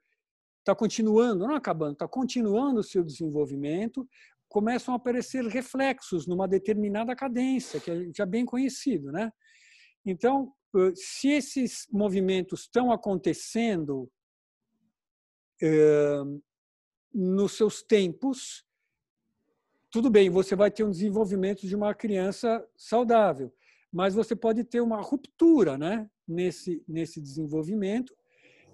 [0.58, 4.08] está continuando, não acabando, está continuando o seu desenvolvimento,
[4.48, 9.30] começam a aparecer reflexos numa determinada cadência, que é já bem conhecido, né?
[10.04, 10.52] Então,
[10.94, 14.10] se esses movimentos estão acontecendo
[17.12, 18.64] nos seus tempos,
[19.90, 23.52] tudo bem, você vai ter um desenvolvimento de uma criança saudável,
[23.92, 28.14] mas você pode ter uma ruptura, né, nesse nesse desenvolvimento.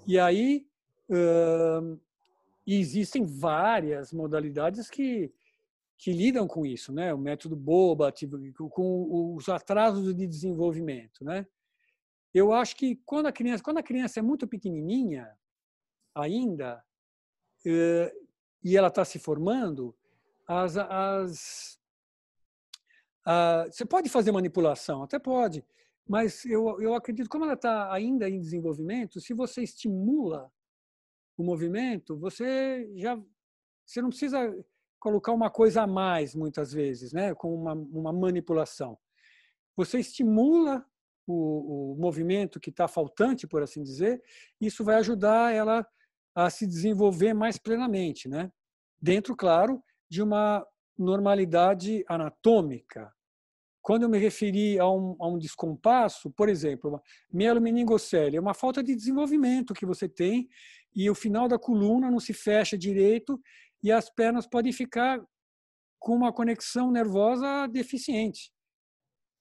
[0.06, 0.66] E aí
[1.08, 2.00] uh,
[2.66, 5.32] existem várias modalidades que
[5.96, 7.14] que lidam com isso, né?
[7.14, 8.36] O método Boba, tipo,
[8.68, 11.46] com os atrasos de desenvolvimento, né?
[12.32, 15.30] Eu acho que quando a criança, quando a criança é muito pequenininha
[16.14, 16.84] ainda
[17.64, 18.12] eh,
[18.62, 19.94] e ela está se formando,
[20.46, 21.78] as, as
[23.24, 25.64] a, você pode fazer manipulação, até pode,
[26.08, 30.52] mas eu, eu acredito como ela está ainda em desenvolvimento, se você estimula
[31.36, 33.20] o movimento, você já
[33.86, 34.38] você não precisa
[34.98, 37.34] colocar uma coisa a mais, muitas vezes, né?
[37.34, 38.96] com uma, uma manipulação.
[39.76, 40.86] Você estimula
[41.26, 44.22] o, o movimento que está faltante, por assim dizer,
[44.58, 45.86] isso vai ajudar ela
[46.34, 48.50] a se desenvolver mais plenamente, né?
[49.04, 50.66] dentro, claro, de uma
[50.98, 53.12] normalidade anatômica.
[53.82, 58.82] Quando eu me referi a um, a um descompasso, por exemplo, mielomeningocele, é uma falta
[58.82, 60.48] de desenvolvimento que você tem
[60.94, 63.38] e o final da coluna não se fecha direito
[63.82, 65.22] e as pernas podem ficar
[65.98, 68.52] com uma conexão nervosa deficiente.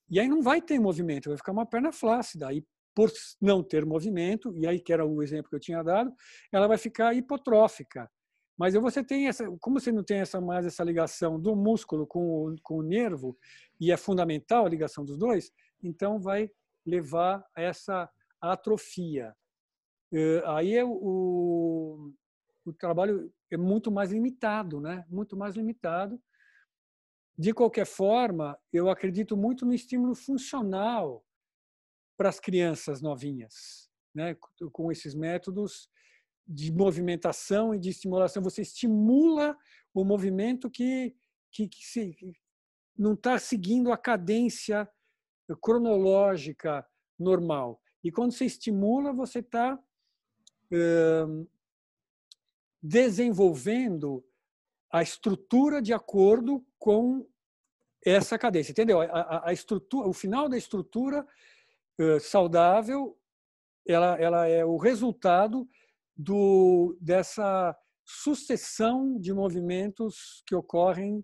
[0.09, 2.47] E aí não vai ter movimento, vai ficar uma perna flácida.
[2.47, 6.13] Aí, por não ter movimento, e aí que era o exemplo que eu tinha dado,
[6.51, 8.09] ela vai ficar hipotrófica.
[8.57, 12.47] Mas você tem essa, como você não tem essa mais essa ligação do músculo com
[12.47, 13.37] o, com o nervo
[13.79, 15.51] e é fundamental a ligação dos dois,
[15.81, 16.49] então vai
[16.85, 19.35] levar a essa atrofia.
[20.13, 22.13] Eh, aí é o,
[22.65, 25.05] o trabalho é muito mais limitado, né?
[25.09, 26.21] Muito mais limitado.
[27.37, 31.25] De qualquer forma, eu acredito muito no estímulo funcional
[32.15, 34.35] para as crianças novinhas, né?
[34.71, 35.89] Com esses métodos
[36.47, 39.57] de movimentação e de estimulação, você estimula
[39.93, 41.15] o movimento que,
[41.51, 42.15] que, que se,
[42.97, 44.89] não está seguindo a cadência
[45.61, 46.85] cronológica
[47.17, 47.81] normal.
[48.03, 49.79] E quando você estimula, você está
[52.81, 54.25] desenvolvendo
[54.91, 57.25] a estrutura de acordo com
[58.05, 59.01] essa cadência, entendeu?
[59.01, 61.25] A, a, estrutura, o final da estrutura
[61.99, 63.17] uh, saudável,
[63.87, 65.67] ela, ela é o resultado
[66.15, 71.23] do dessa sucessão de movimentos que ocorrem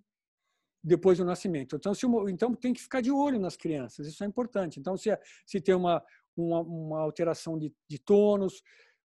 [0.83, 1.75] depois do nascimento.
[1.75, 4.79] Então, se, então tem que ficar de olho nas crianças, isso é importante.
[4.79, 5.09] Então, se,
[5.45, 6.03] se tem uma,
[6.35, 8.61] uma, uma alteração de, de tônus,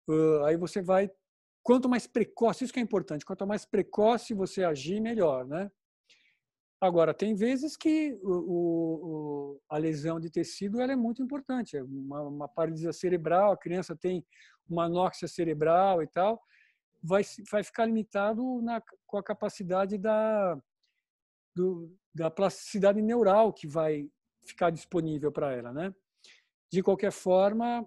[0.08, 1.10] uh, aí você vai
[1.62, 5.70] quanto mais precoce, isso que é importante, quanto mais precoce você agir, melhor, né?
[6.84, 11.78] Agora, tem vezes que o, o, a lesão de tecido ela é muito importante.
[11.78, 14.22] É uma, uma paralisia cerebral, a criança tem
[14.68, 16.42] uma anóxia cerebral e tal,
[17.02, 20.60] vai, vai ficar limitado na, com a capacidade da,
[21.56, 24.06] do, da plasticidade neural que vai
[24.42, 25.94] ficar disponível para ela, né?
[26.70, 27.86] De qualquer forma,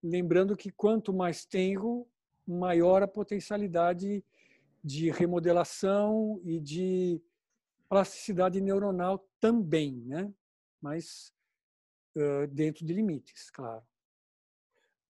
[0.00, 2.06] lembrando que quanto mais tenro,
[2.46, 4.24] maior a potencialidade
[4.84, 7.20] de remodelação e de
[7.88, 10.32] plasticidade neuronal também, né?
[10.80, 11.32] Mas
[12.16, 13.82] uh, dentro de limites, claro.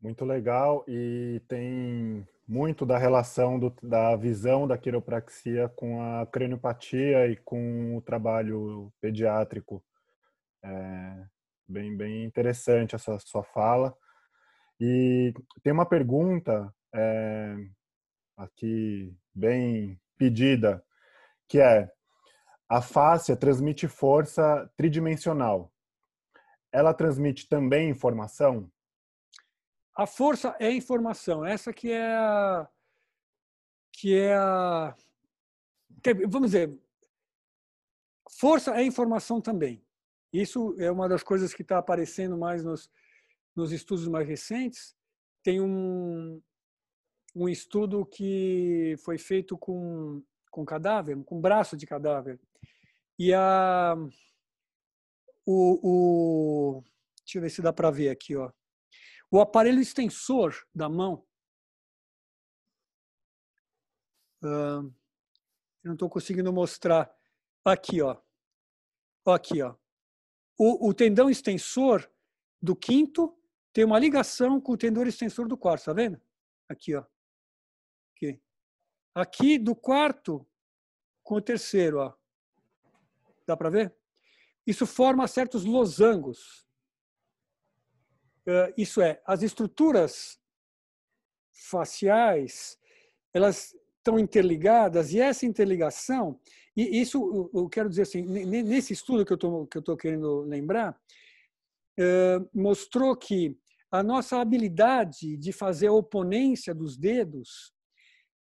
[0.01, 7.27] Muito legal e tem muito da relação do, da visão da quiropraxia com a craniopatia
[7.27, 9.85] e com o trabalho pediátrico.
[10.63, 11.27] É
[11.69, 13.95] bem, bem interessante essa sua fala.
[14.81, 17.57] E tem uma pergunta é,
[18.37, 20.83] aqui bem pedida,
[21.49, 21.91] que é
[22.69, 25.73] a fáscia transmite força tridimensional.
[26.71, 28.71] Ela transmite também informação?
[29.97, 31.45] A força é informação.
[31.45, 32.69] Essa que é a
[33.93, 34.95] que é a
[36.29, 36.79] vamos dizer,
[38.39, 39.83] força é informação também.
[40.33, 42.91] Isso é uma das coisas que está aparecendo mais nos,
[43.57, 44.95] nos estudos mais recentes.
[45.43, 46.41] Tem um,
[47.35, 50.23] um estudo que foi feito com,
[50.59, 52.41] com cadáver, com braço de cadáver.
[53.17, 53.95] E a,
[55.47, 56.85] o, o,
[57.19, 58.51] deixa eu ver se dá para ver aqui, ó.
[59.31, 61.25] O aparelho extensor da mão.
[64.43, 64.93] Uh,
[65.85, 67.09] não estou conseguindo mostrar.
[67.65, 68.21] Aqui, ó.
[69.27, 69.77] Aqui, ó.
[70.59, 72.11] O, o tendão extensor
[72.61, 73.41] do quinto
[73.73, 76.21] tem uma ligação com o tendão extensor do quarto, tá vendo?
[76.69, 77.05] Aqui, ó.
[78.17, 78.43] Aqui.
[79.15, 80.48] Aqui do quarto
[81.29, 82.15] com o terceiro, ó.
[83.47, 83.95] Dá para ver?
[84.67, 86.67] Isso forma certos losangos.
[88.79, 90.41] Isso é, as estruturas
[91.53, 92.79] faciais,
[93.35, 96.41] elas estão interligadas e essa interligação,
[96.75, 100.99] e isso eu quero dizer assim, nesse estudo que eu estou querendo lembrar,
[102.55, 103.55] mostrou que
[103.91, 107.75] a nossa habilidade de fazer oponência dos dedos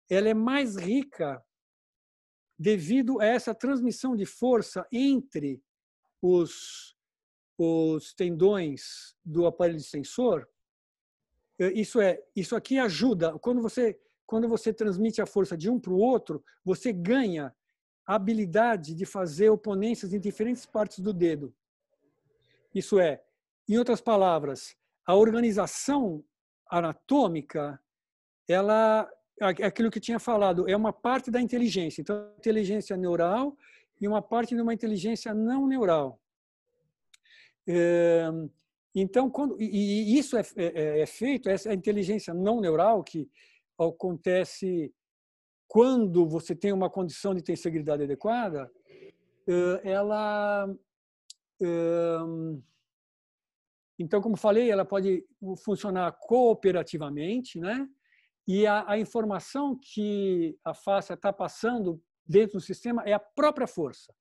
[0.07, 1.43] ela é mais rica
[2.57, 5.61] devido a essa transmissão de força entre
[6.21, 6.95] os,
[7.57, 10.47] os tendões do aparelho sensor.
[11.59, 13.37] Eh, isso é, isso aqui ajuda.
[13.39, 17.55] Quando você quando você transmite a força de um para o outro, você ganha
[18.07, 21.53] a habilidade de fazer oponências em diferentes partes do dedo.
[22.73, 23.23] Isso é,
[23.69, 24.75] em outras palavras,
[25.05, 26.23] a organização
[26.69, 27.79] anatômica
[28.47, 29.09] ela
[29.41, 32.01] aquilo que tinha falado, é uma parte da inteligência.
[32.01, 33.57] Então, inteligência neural
[33.99, 36.19] e uma parte de uma inteligência não neural.
[37.67, 38.29] É,
[38.93, 43.29] então, quando, e, isso é, é, é, feito, essa inteligência não neural que
[43.77, 44.93] acontece
[45.67, 48.71] quando você tem uma condição de tensibilidade adequada,
[49.83, 50.73] ela
[53.99, 55.23] então como falei ela pode
[55.63, 57.87] funcionar cooperativamente né
[58.47, 63.67] e a, a informação que a face está passando dentro do sistema é a própria
[63.67, 64.13] força.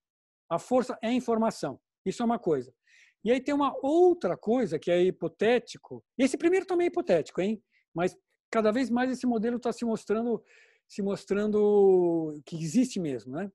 [0.49, 1.81] A força é informação.
[2.05, 2.75] Isso é uma coisa.
[3.23, 6.05] E aí tem uma outra coisa que é hipotético.
[6.19, 7.63] Esse primeiro também é hipotético, hein?
[7.95, 8.17] Mas
[8.51, 10.43] cada vez mais esse modelo está se mostrando
[10.87, 13.51] se mostrando que existe mesmo, né?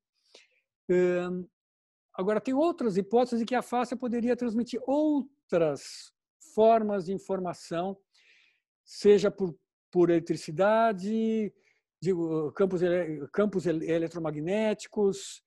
[2.15, 6.11] Agora tem outras hipóteses de que a face poderia transmitir outras
[6.53, 7.95] formas de informação,
[8.83, 9.55] seja por,
[9.91, 11.53] por eletricidade,
[12.01, 12.13] de
[12.55, 12.81] campos,
[13.33, 15.43] campos eletromagnéticos,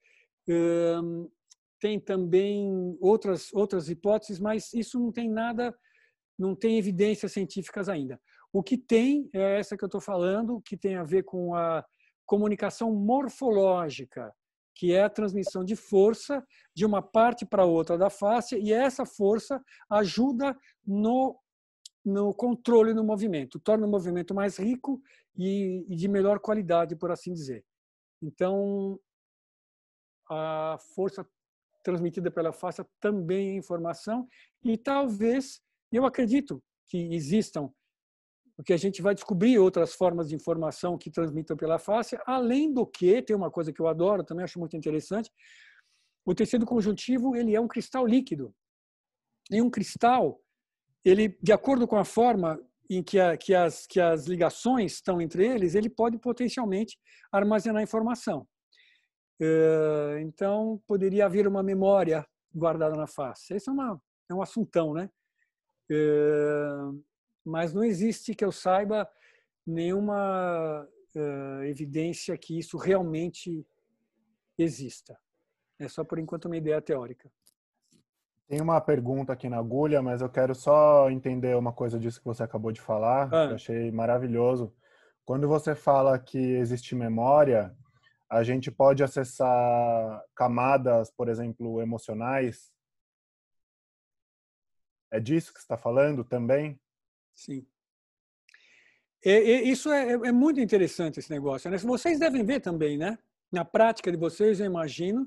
[1.81, 5.75] tem também outras outras hipóteses, mas isso não tem nada,
[6.39, 8.21] não tem evidências científicas ainda.
[8.53, 11.85] O que tem é essa que eu estou falando, que tem a ver com a
[12.27, 14.33] comunicação morfológica,
[14.75, 19.05] que é a transmissão de força de uma parte para outra da face, e essa
[19.05, 21.39] força ajuda no,
[22.05, 25.01] no controle do movimento, torna o movimento mais rico
[25.37, 27.65] e, e de melhor qualidade, por assim dizer.
[28.21, 28.99] Então,
[30.29, 31.27] a força
[31.83, 34.29] transmitida pela face também é informação
[34.65, 37.71] e talvez, eu acredito que existam,
[38.57, 42.87] porque a gente vai descobrir outras formas de informação que transmitam pela face, além do
[42.87, 45.31] que, tem uma coisa que eu adoro, também acho muito interessante,
[46.25, 48.55] o tecido conjuntivo ele é um cristal líquido.
[49.51, 50.41] E um cristal,
[51.05, 55.21] ele, de acordo com a forma em que, a, que, as, que as ligações estão
[55.21, 56.99] entre eles, ele pode potencialmente
[57.31, 58.47] armazenar informação.
[59.41, 62.25] Eh, então, poderia haver uma memória
[62.55, 63.55] guardada na face.
[63.55, 64.01] Esse é, uma,
[64.31, 65.11] é um assuntão, né?
[65.91, 66.93] Eh,
[67.45, 69.09] mas não existe, que eu saiba,
[69.67, 73.67] nenhuma eh, evidência que isso realmente
[74.57, 75.19] exista.
[75.79, 77.31] É só, por enquanto, uma ideia teórica.
[78.53, 82.27] Tem uma pergunta aqui na agulha, mas eu quero só entender uma coisa disso que
[82.27, 83.47] você acabou de falar, ah.
[83.47, 84.71] que eu achei maravilhoso.
[85.25, 87.75] Quando você fala que existe memória,
[88.29, 92.71] a gente pode acessar camadas, por exemplo, emocionais.
[95.11, 96.79] É disso que você está falando também?
[97.35, 97.67] Sim.
[99.25, 101.71] É, é, isso é, é, muito interessante esse negócio.
[101.71, 101.79] Né?
[101.79, 103.19] Vocês devem ver também, né?
[103.51, 105.27] Na prática de vocês, eu imagino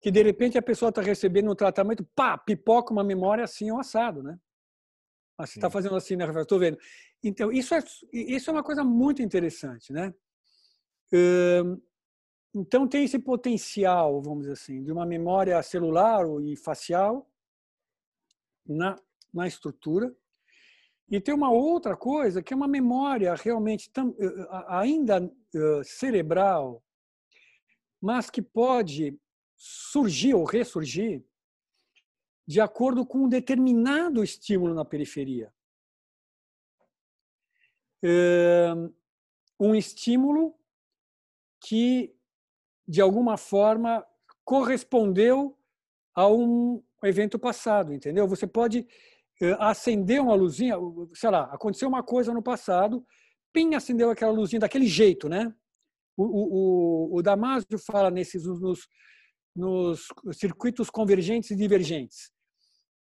[0.00, 3.78] que de repente a pessoa está recebendo um tratamento, pá, pipoca uma memória assim ou
[3.78, 4.38] assado, né?
[5.38, 6.78] Ah, você está fazendo assim, né, Estou vendo.
[7.22, 7.82] Então, isso é,
[8.12, 10.14] isso é uma coisa muito interessante, né?
[12.54, 17.28] Então, tem esse potencial, vamos dizer assim, de uma memória celular e facial
[18.66, 18.96] na,
[19.32, 20.14] na estrutura.
[21.08, 24.14] E tem uma outra coisa, que é uma memória realmente tam,
[24.68, 25.30] ainda
[25.84, 26.82] cerebral,
[28.00, 29.18] mas que pode
[29.56, 31.24] surgir ou ressurgir
[32.46, 35.52] de acordo com um determinado estímulo na periferia.
[39.58, 40.54] Um estímulo
[41.60, 42.16] que
[42.86, 44.06] de alguma forma,
[44.44, 45.58] correspondeu
[46.14, 48.28] a um evento passado, entendeu?
[48.28, 48.86] Você pode
[49.40, 50.76] eh, acender uma luzinha,
[51.14, 53.04] sei lá, aconteceu uma coisa no passado,
[53.52, 55.52] pim, acendeu aquela luzinha daquele jeito, né?
[56.16, 58.88] O, o, o Damásio fala nesses nos,
[59.56, 62.30] nos circuitos convergentes e divergentes.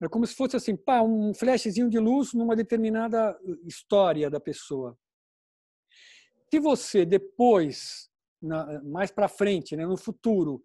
[0.02, 4.97] É como se fosse assim, pá, um flashzinho de luz numa determinada história da pessoa.
[6.52, 10.64] Se você depois na, mais para frente, né, no futuro,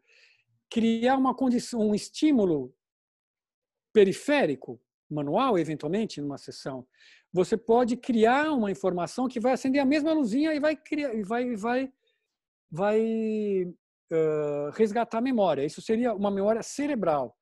[0.70, 2.74] criar uma condição, um estímulo
[3.93, 6.87] periférico, manual, eventualmente, numa sessão,
[7.32, 11.22] você pode criar uma informação que vai acender a mesma luzinha e vai criar, e
[11.22, 11.93] vai, vai,
[12.70, 13.72] vai
[14.74, 15.64] resgatar a memória.
[15.64, 17.36] Isso seria uma memória cerebral.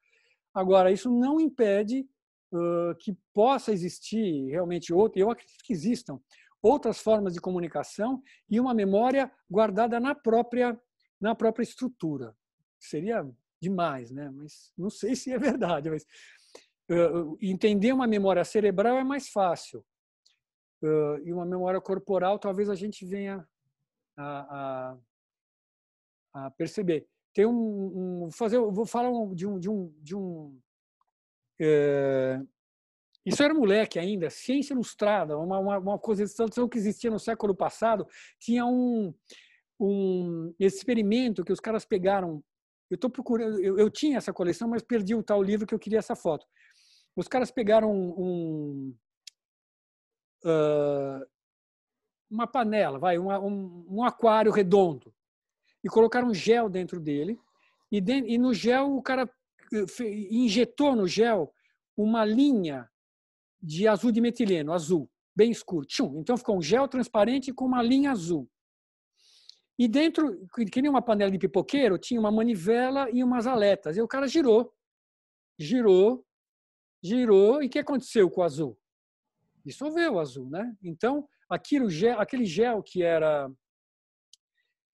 [0.55, 2.07] Agora, isso não impede
[2.53, 5.21] uh, que possa existir realmente outro.
[5.21, 6.21] Eu acredito que existam
[6.63, 10.79] outras formas de comunicação e uma memória guardada na própria
[11.21, 12.37] na própria estrutura.
[12.79, 13.27] Seria
[13.61, 14.31] demais, né?
[14.31, 15.91] Mas não sei se é verdade.
[15.91, 16.05] Mas
[16.91, 19.85] uh, entender uma memória cerebral é mais fácil
[20.83, 23.47] uh, e uma memória corporal talvez a gente venha
[24.17, 24.99] a, a,
[26.35, 27.07] a perceber.
[27.33, 30.61] Tem um, um fazer, vou falar de um de um de um
[31.61, 32.49] uh,
[33.25, 36.23] isso era moleque ainda, ciência ilustrada, uma, uma, uma coisa
[36.71, 38.07] que existia no século passado.
[38.39, 39.15] Tinha um,
[39.81, 42.45] um experimento que os caras pegaram.
[42.91, 45.79] Eu estou procurando, eu, eu, tinha essa coleção, mas perdi o tal livro que eu
[45.79, 46.47] queria essa foto.
[47.17, 48.95] Os caras pegaram um,
[50.45, 51.27] uh,
[52.31, 55.15] uma panela, vai, um, um, um, aquário redondo
[55.85, 57.39] e colocaram gel dentro dele.
[57.93, 59.31] E, de, e no gel o cara
[59.73, 59.85] eh,
[60.31, 61.53] injetou no gel
[61.97, 62.89] uma linha
[63.63, 65.87] de azul de metileno, azul, bem escuro.
[65.87, 66.21] Tchum.
[66.21, 68.49] Então ficou um gel transparente com uma linha azul.
[69.79, 73.97] E dentro, que nem uma panela de pipoqueiro, tinha uma manivela e umas aletas.
[73.97, 74.73] E o cara girou,
[75.59, 76.25] girou,
[77.03, 78.79] girou e o que aconteceu com o azul?
[79.65, 80.77] Dissolveu o azul, né?
[80.83, 83.51] Então, aquilo, aquele gel que era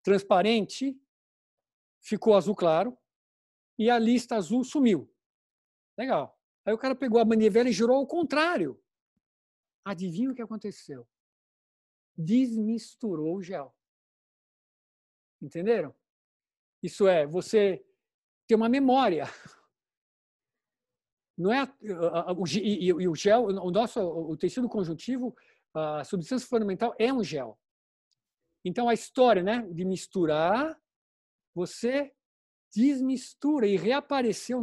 [0.02, 0.98] transparente
[2.00, 2.96] ficou azul claro
[3.78, 5.12] e a lista azul sumiu.
[5.98, 6.38] Legal.
[6.64, 8.82] Aí o cara pegou a manivela e girou ao contrário.
[9.84, 11.08] Adivinha o que aconteceu?
[12.16, 13.74] Desmisturou o gel.
[15.42, 15.94] Entenderam?
[16.82, 17.84] Isso é, você
[18.46, 19.24] tem uma memória.
[21.36, 21.64] Não é
[22.36, 25.34] o, e, o gel, o nosso o tecido conjuntivo,
[25.74, 27.59] a substância fundamental é um gel.
[28.64, 30.78] Então a história, né, de misturar,
[31.54, 32.12] você
[32.74, 34.62] desmistura e reapareceu,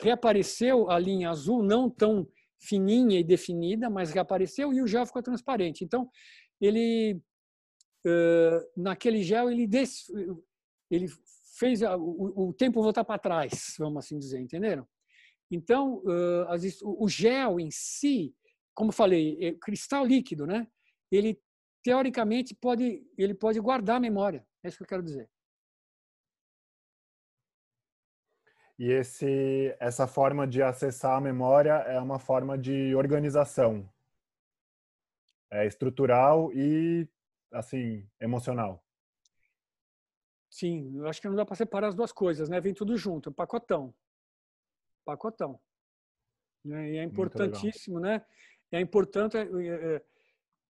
[0.00, 2.26] reapareceu a linha azul não tão
[2.58, 5.84] fininha e definida, mas reapareceu e o gel ficou transparente.
[5.84, 6.08] Então
[6.60, 7.20] ele
[8.76, 10.06] naquele gel ele des,
[10.90, 11.08] ele
[11.58, 14.86] fez o, tempo voltar para trás, vamos assim dizer, entenderam?
[15.50, 16.02] Então,
[16.82, 18.34] o gel em si,
[18.74, 20.66] como falei, é cristal líquido, né?
[21.10, 21.40] Ele
[21.86, 24.44] teoricamente pode ele pode guardar a memória.
[24.60, 25.30] É isso que eu quero dizer.
[28.76, 33.88] E esse essa forma de acessar a memória é uma forma de organização.
[35.48, 37.08] É estrutural e
[37.52, 38.84] assim, emocional.
[40.50, 42.60] Sim, eu acho que não dá para separar as duas coisas, né?
[42.60, 43.94] Vem tudo junto, um pacotão.
[45.04, 45.60] Pacotão.
[46.64, 46.90] Né?
[46.90, 48.26] E é importantíssimo, né?
[48.72, 49.36] É importante.
[49.36, 50.04] É, é,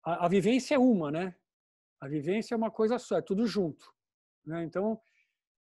[0.05, 1.35] a, a, vivência é uma, né?
[2.01, 3.93] A vivência é uma coisa só, é tudo junto.
[4.45, 4.65] Né?
[4.65, 5.01] Então,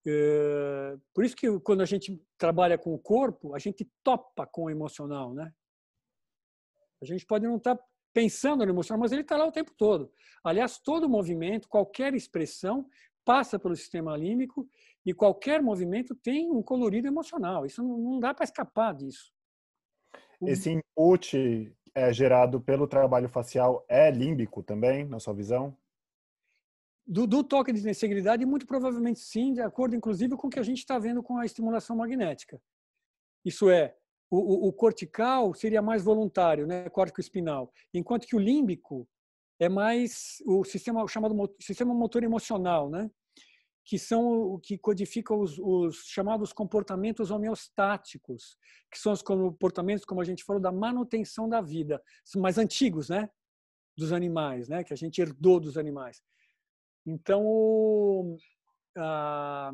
[0.05, 4.63] é, por isso que quando a gente trabalha com o corpo, a gente topa com
[4.63, 5.53] o emocional, né?
[7.01, 9.71] A gente pode não estar tá pensando no emocional, mas ele está lá o tempo
[9.77, 10.11] todo.
[10.43, 12.89] Aliás, todo movimento, qualquer expressão,
[13.23, 14.67] passa pelo sistema límbico
[15.05, 17.65] e qualquer movimento tem um colorido emocional.
[17.65, 19.31] Isso não dá para escapar disso.
[20.41, 25.75] Esse input é gerado pelo trabalho facial é límbico também, na sua visão?
[27.07, 30.63] Do, do toque de integridade, muito provavelmente sim, de acordo inclusive com o que a
[30.63, 32.61] gente está vendo com a estimulação magnética.
[33.43, 33.95] Isso é,
[34.29, 39.07] o, o, o cortical seria mais voluntário, né, córtico espinal, enquanto que o límbico
[39.59, 43.09] é mais o sistema chamado sistema motor emocional, né?
[43.87, 48.57] Que são o que codifica os, os, chamados comportamentos homeostáticos,
[48.91, 52.03] que são os comportamentos, como a gente falou, da manutenção da vida,
[52.35, 53.29] mais antigos, né,
[53.97, 56.21] dos animais, né, que a gente herdou dos animais.
[57.05, 58.37] Então,
[58.97, 59.73] a,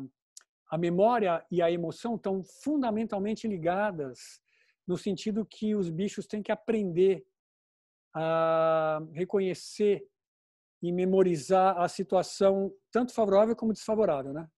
[0.70, 4.40] a memória e a emoção estão fundamentalmente ligadas
[4.86, 7.26] no sentido que os bichos têm que aprender
[8.14, 10.06] a reconhecer
[10.84, 14.48] e memorizar a situação tanto favorável como desfavorável, né?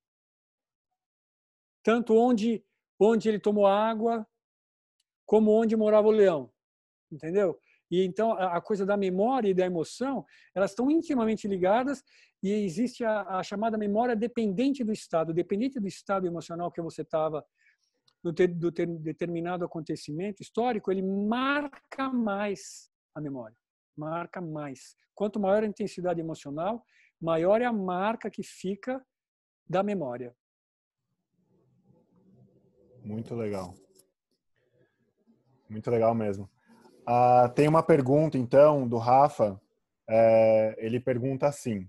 [1.82, 2.64] Tanto onde
[2.98, 4.26] onde ele tomou água,
[5.26, 6.50] como onde morava o leão,
[7.12, 7.58] entendeu?
[7.90, 10.24] E então a coisa da memória e da emoção,
[10.54, 12.02] elas estão intimamente ligadas
[12.42, 17.02] e existe a, a chamada memória dependente do estado, dependente do estado emocional que você
[17.02, 17.44] estava
[18.22, 23.56] do, ter, do ter determinado acontecimento histórico, ele marca mais a memória,
[23.96, 24.96] marca mais.
[25.14, 26.84] Quanto maior a intensidade emocional,
[27.20, 29.04] maior é a marca que fica
[29.68, 30.34] da memória.
[33.02, 33.74] Muito legal.
[35.68, 36.50] Muito legal mesmo.
[37.06, 39.60] Ah, tem uma pergunta, então, do Rafa.
[40.08, 41.88] É, ele pergunta assim: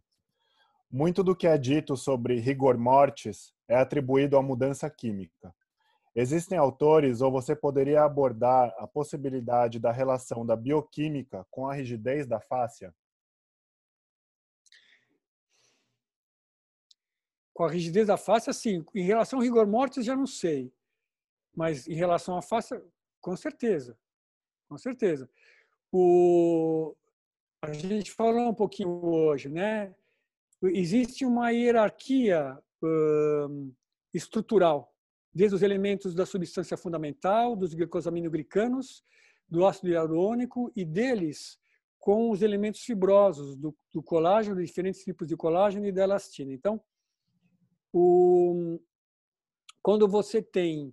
[0.92, 5.54] Muito do que é dito sobre rigor mortis é atribuído à mudança química.
[6.20, 12.26] Existem autores, ou você poderia abordar a possibilidade da relação da bioquímica com a rigidez
[12.26, 12.92] da fáscia?
[17.54, 18.84] Com a rigidez da fáscia, sim.
[18.96, 20.74] Em relação ao rigor mortis, já não sei.
[21.56, 22.84] Mas em relação à fáscia,
[23.22, 23.96] com certeza.
[24.68, 25.30] Com certeza.
[25.92, 26.96] O...
[27.62, 29.94] A gente falou um pouquinho hoje, né?
[30.64, 33.76] Existe uma hierarquia uh,
[34.12, 34.97] estrutural
[35.38, 39.04] desde os elementos da substância fundamental, dos glicosaminoglicanos,
[39.48, 41.60] do ácido hialurônico e deles
[42.00, 46.52] com os elementos fibrosos do, do colágeno, diferentes tipos de colágeno e da elastina.
[46.52, 46.82] Então,
[47.94, 48.80] o,
[49.84, 50.92] quando você tem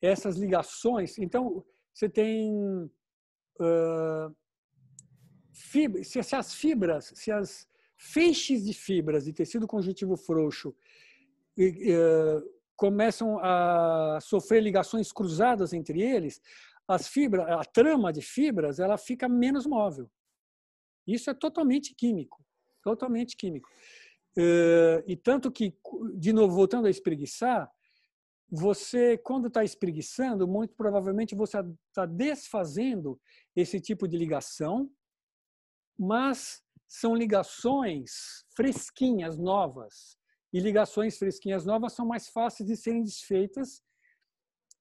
[0.00, 1.62] essas ligações, então
[1.92, 2.50] você tem
[3.60, 4.34] uh,
[5.52, 10.70] fibra, se, se as fibras, se as feixes de fibras de tecido conjuntivo frouxo
[11.58, 16.40] uh, começam a sofrer ligações cruzadas entre eles,
[16.88, 20.10] as fibras, a trama de fibras, ela fica menos móvel.
[21.06, 22.44] Isso é totalmente químico,
[22.82, 23.68] totalmente químico.
[24.36, 25.78] Eh, e tanto que,
[26.16, 27.70] de novo, voltando a espreguiçar,
[28.50, 33.16] você, quando está espreguiçando, muito provavelmente você está desfazendo
[33.54, 34.90] esse tipo de ligação,
[35.96, 40.20] mas são ligações fresquinhas, novas.
[40.52, 43.82] E ligações fresquinhas novas são mais fáceis de serem desfeitas,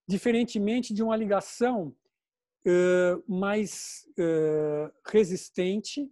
[0.08, 1.96] diferentemente de uma ligação
[2.66, 6.12] uh, mais uh, resistente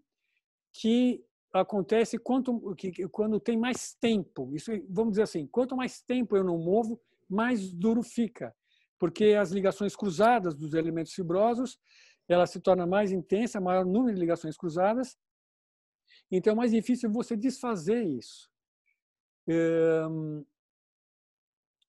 [0.72, 4.56] que acontece quanto, que, quando tem mais tempo.
[4.56, 8.56] Isso, vamos dizer assim, quanto mais tempo eu não movo, mais duro fica,
[8.98, 11.80] porque as ligações cruzadas dos elementos fibrosos
[12.27, 15.18] ela se torna mais intensa, maior número de ligações cruzadas,
[16.31, 18.49] então é mais difícil você desfazer isso.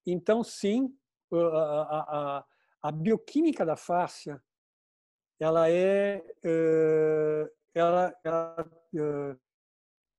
[0.05, 0.95] Então, sim,
[1.31, 2.45] a, a,
[2.81, 4.41] a bioquímica da fáscia
[5.39, 6.23] ela é
[7.73, 8.69] ela, ela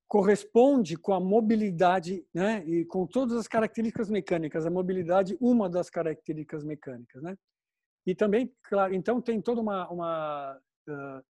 [0.09, 4.67] corresponde com a mobilidade, né, e com todas as características mecânicas.
[4.67, 7.35] A mobilidade, uma das características mecânicas, né?
[8.07, 11.25] E também, claro, então tem toda uma, uma uh,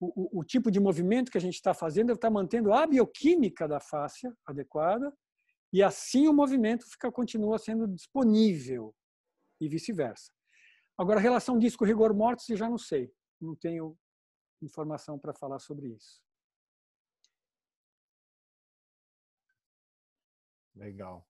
[0.00, 3.78] o, o, tipo de movimento que a gente está fazendo está mantendo a bioquímica da
[3.78, 5.10] fáscia adequada
[5.72, 8.94] e assim o movimento fica continua sendo disponível
[9.60, 10.32] e vice-versa.
[10.98, 13.96] Agora, a relação disco-rigor mortis, eu já não sei, não tenho
[14.60, 16.22] informação para falar sobre isso.
[20.74, 21.26] Legal.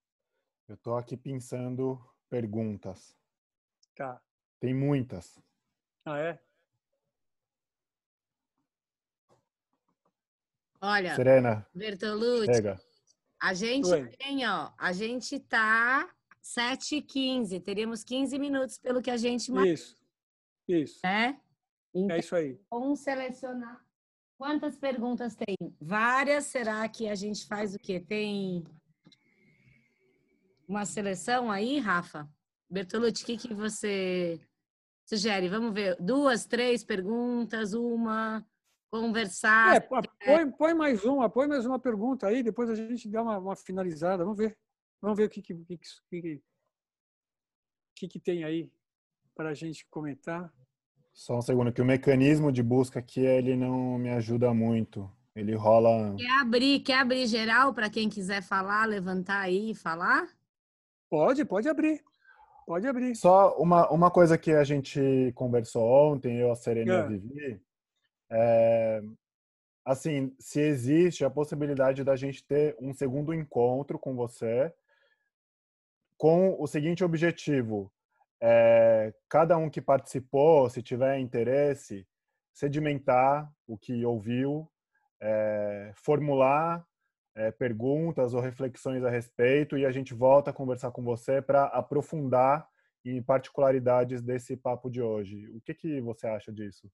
[0.68, 3.16] Eu estou aqui pensando perguntas.
[3.94, 4.20] Tá.
[4.58, 5.38] Tem muitas.
[6.04, 6.42] Ah, é?
[10.80, 12.91] Olha, Serena, Bertolucci, chega.
[13.42, 14.08] A gente Oi.
[14.16, 16.08] tem, ó, a gente tá
[16.44, 19.96] 7h15, teríamos 15 minutos pelo que a gente marcou, Isso.
[20.68, 21.00] Isso.
[21.04, 21.40] né?
[21.92, 22.56] Então, É isso aí.
[22.70, 23.84] vamos selecionar.
[24.38, 25.56] Quantas perguntas tem?
[25.80, 26.46] Várias.
[26.46, 28.00] Será que a gente faz o quê?
[28.00, 28.64] Tem
[30.68, 32.28] uma seleção aí, Rafa?
[32.70, 34.40] Bertolucci, o que, que você
[35.04, 35.48] sugere?
[35.48, 35.96] Vamos ver.
[36.00, 38.44] Duas, três perguntas, uma,
[38.90, 39.76] conversar.
[39.76, 39.80] É,
[40.24, 43.56] põe, põe mais uma, põe mais uma pergunta aí, depois a gente dá uma, uma
[43.56, 44.24] finalizada.
[44.24, 44.56] Vamos ver.
[45.00, 45.78] Vamos ver o que, que, que,
[46.08, 46.42] que,
[47.96, 48.70] que, que tem aí
[49.34, 50.52] para a gente comentar.
[51.12, 55.10] Só um segundo, que o mecanismo de busca aqui ele não me ajuda muito.
[55.34, 56.14] Ele rola.
[56.16, 60.28] Quer abrir, quer abrir geral para quem quiser falar, levantar aí e falar?
[61.10, 62.02] Pode, pode abrir.
[62.66, 63.14] Pode abrir.
[63.16, 65.82] Só uma, uma coisa que a gente conversou
[66.12, 67.08] ontem, eu, a Serena e a É.
[67.08, 67.62] Vivi,
[68.30, 69.02] é,
[69.84, 74.72] assim, se existe a possibilidade da gente ter um segundo encontro com você
[76.16, 77.92] com o seguinte objetivo,
[78.40, 82.06] é, cada um que participou, se tiver interesse,
[82.52, 84.70] sedimentar o que ouviu,
[85.20, 86.86] é, formular
[87.34, 91.64] é, perguntas ou reflexões a respeito e a gente volta a conversar com você para
[91.64, 92.68] aprofundar
[93.04, 95.50] em particularidades desse papo de hoje.
[95.50, 96.88] O que, que você acha disso?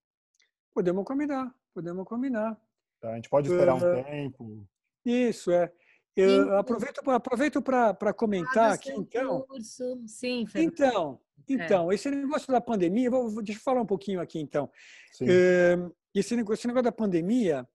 [0.73, 2.57] Podemos combinar, podemos combinar.
[3.01, 3.13] Tá?
[3.13, 4.67] A gente pode esperar um Eh, tempo.
[5.05, 5.73] Isso, é.
[6.17, 6.51] Eu Sim.
[6.53, 9.43] aproveito para aproveito para comentar aqui, então.
[9.43, 10.03] curso.
[10.07, 10.73] Sim, Fernanda.
[10.75, 14.69] Então, então, esse negócio da pandemia, vou, vou- deixa eu falar um pouquinho aqui, então.
[15.13, 15.27] Sim.
[15.29, 15.77] Eh,
[16.15, 17.67] esse, negócio, esse negócio da pandemia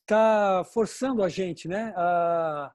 [0.00, 2.72] está forçando a gente né, a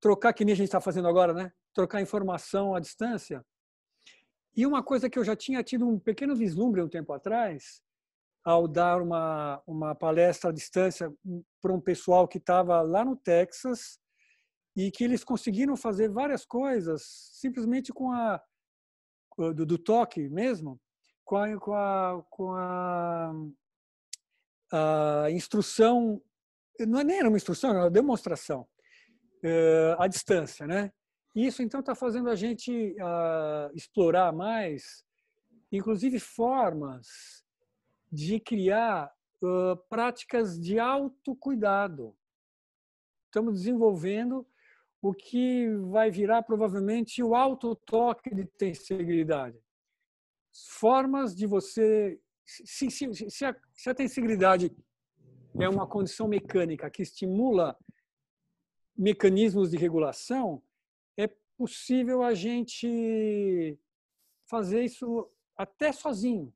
[0.00, 1.50] trocar, que nem a gente está fazendo agora, né?
[1.72, 3.44] trocar informação à distância.
[4.54, 7.82] E uma coisa que eu já tinha tido um pequeno vislumbre um tempo atrás,
[8.46, 11.12] ao dar uma, uma palestra à distância
[11.60, 13.98] para um pessoal que estava lá no Texas
[14.76, 17.02] e que eles conseguiram fazer várias coisas
[17.32, 18.40] simplesmente com a
[19.36, 20.80] do, do toque mesmo,
[21.24, 23.32] com a, com a, com a,
[24.72, 26.22] a instrução,
[26.86, 28.66] não é nem era uma instrução, era uma demonstração
[29.42, 30.90] eh, à distância, né?
[31.34, 35.04] Isso então está fazendo a gente ah, explorar mais,
[35.70, 37.44] inclusive formas
[38.10, 39.12] de criar
[39.42, 42.16] ah, práticas de autocuidado.
[43.26, 44.46] Estamos desenvolvendo
[45.02, 49.58] o que vai virar provavelmente o autotoque de tensibilidade.
[50.70, 52.18] Formas de você.
[52.44, 54.74] Se, se, se, a, se a tensibilidade
[55.60, 57.76] é uma condição mecânica que estimula
[58.96, 60.62] mecanismos de regulação,
[61.18, 61.28] é
[61.58, 63.78] possível a gente
[64.48, 66.54] fazer isso até sozinho.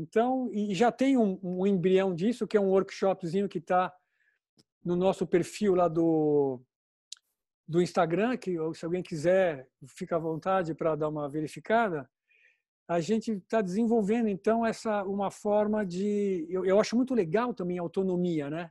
[0.00, 3.92] Então, e já tem um, um embrião disso, que é um workshopzinho que está
[4.82, 6.58] no nosso perfil lá do,
[7.68, 12.08] do Instagram, que se alguém quiser, fica à vontade para dar uma verificada.
[12.88, 17.78] A gente está desenvolvendo então essa uma forma de, eu, eu acho muito legal também
[17.78, 18.70] a autonomia, né?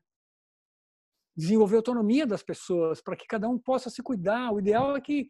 [1.37, 4.51] Desenvolver a autonomia das pessoas para que cada um possa se cuidar.
[4.51, 5.29] O ideal é que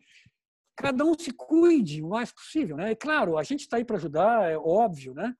[0.77, 2.91] cada um se cuide o mais possível, né?
[2.93, 5.35] É claro, a gente está aí para ajudar, é óbvio, né?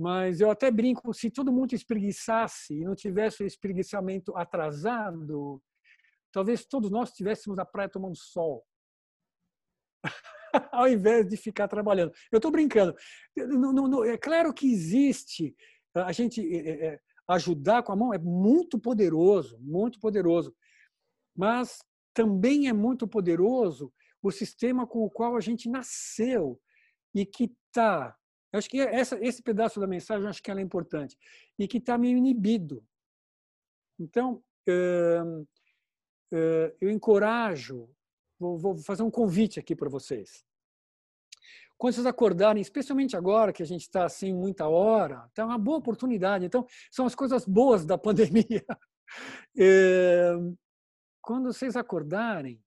[0.00, 5.62] Mas eu até brinco, se todo mundo espreguiçasse e não tivesse o espreguiçamento atrasado,
[6.32, 8.64] talvez todos nós estivéssemos na praia tomando sol.
[10.72, 12.14] Ao invés de ficar trabalhando.
[12.32, 12.96] Eu estou brincando.
[13.36, 15.54] Não, não, é claro que existe.
[15.94, 20.56] A gente é, é, ajudar com a mão é muito poderoso, muito poderoso.
[21.36, 21.76] Mas
[22.14, 26.58] também é muito poderoso o sistema com o qual a gente nasceu
[27.14, 28.16] e que está
[28.52, 31.16] eu acho que essa, esse pedaço da mensagem acho que ela é importante
[31.58, 32.84] e que está meio inibido.
[33.98, 34.42] Então,
[36.80, 37.88] eu encorajo,
[38.38, 40.44] vou fazer um convite aqui para vocês.
[41.78, 45.78] Quando vocês acordarem, especialmente agora que a gente está sem muita hora, está uma boa
[45.78, 46.44] oportunidade.
[46.44, 48.64] Então, são as coisas boas da pandemia.
[51.22, 52.60] Quando vocês acordarem,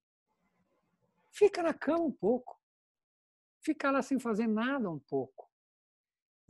[1.31, 2.57] fica na cama um pouco.
[3.61, 5.52] Fica lá sem fazer nada um pouco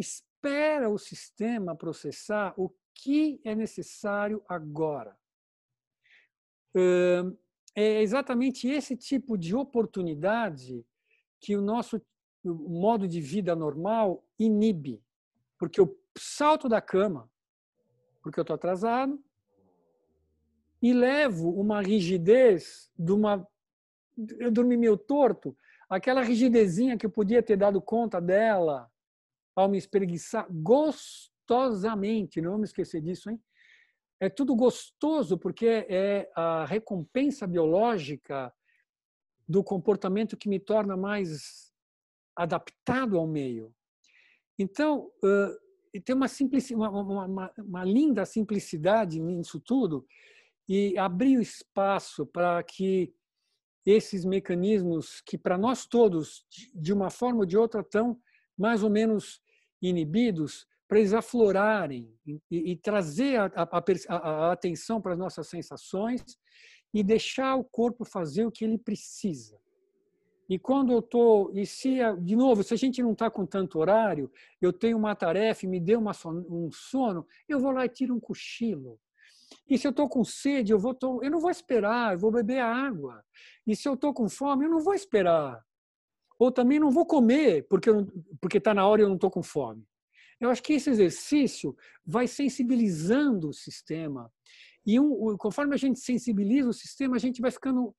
[0.04, 5.18] espera o sistema processar o que é necessário agora.
[7.76, 10.86] É exatamente esse tipo de oportunidade
[11.40, 12.02] que o nosso
[12.44, 15.02] modo de vida normal inibe.
[15.58, 17.30] Porque eu salto da cama,
[18.22, 19.24] porque eu estou atrasado,
[20.82, 23.48] e levo uma rigidez de uma.
[24.38, 25.58] Eu dormi meio torto,
[25.90, 28.92] aquela rigidezinha que eu podia ter dado conta dela
[29.56, 33.42] ao me espreguiçar gostosamente, não vamos esquecer disso, hein?
[34.20, 38.54] É tudo gostoso porque é a recompensa biológica
[39.48, 41.74] do comportamento que me torna mais
[42.36, 43.76] adaptado ao meio.
[44.58, 45.12] Então,
[46.06, 46.28] tem uma,
[46.90, 50.06] uma, uma, uma, linda simplicidade nisso tudo
[50.68, 53.14] e abrir o espaço para que
[53.86, 58.20] esses mecanismos que para nós todos, de uma forma ou de outra, estão
[58.58, 59.42] mais ou menos
[59.90, 66.24] inibidos para eles aflorarem e, e trazer a, a, a, atenção para as nossas sensações
[66.94, 69.58] e deixar o corpo fazer o que ele precisa.
[70.50, 73.80] E quando eu estou, e se, de novo, se a gente não está com tanto
[73.80, 74.32] horário,
[74.62, 78.14] eu tenho uma tarefa e me deu uma, um sono, eu vou lá e tiro
[78.14, 79.00] um cochilo.
[79.68, 82.60] E se eu estou com sede, eu, vou, eu não vou esperar, eu vou beber
[82.60, 83.24] água.
[83.66, 85.64] E se eu estou com fome, eu não vou esperar.
[86.44, 87.90] Ou também não vou comer porque
[88.42, 89.88] porque está na hora e eu não estou com fome.
[90.42, 91.74] Eu acho que esse exercício
[92.06, 94.30] vai sensibilizando o sistema
[94.86, 97.96] e um, conforme a gente sensibiliza o sistema, a gente vai ficando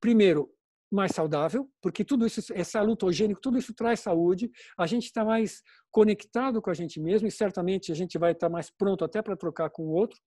[0.00, 0.48] primeiro
[0.88, 4.48] mais saudável, porque tudo isso é salutogênico, tudo isso traz saúde.
[4.78, 5.60] A gente está mais
[5.90, 9.20] conectado com a gente mesmo e certamente a gente vai estar tá mais pronto até
[9.20, 10.20] para trocar com o outro.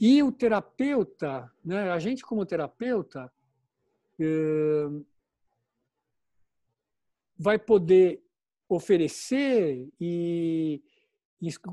[0.00, 3.32] E o terapeuta, né, a gente como terapeuta,
[7.38, 8.22] vai poder
[8.68, 10.82] oferecer e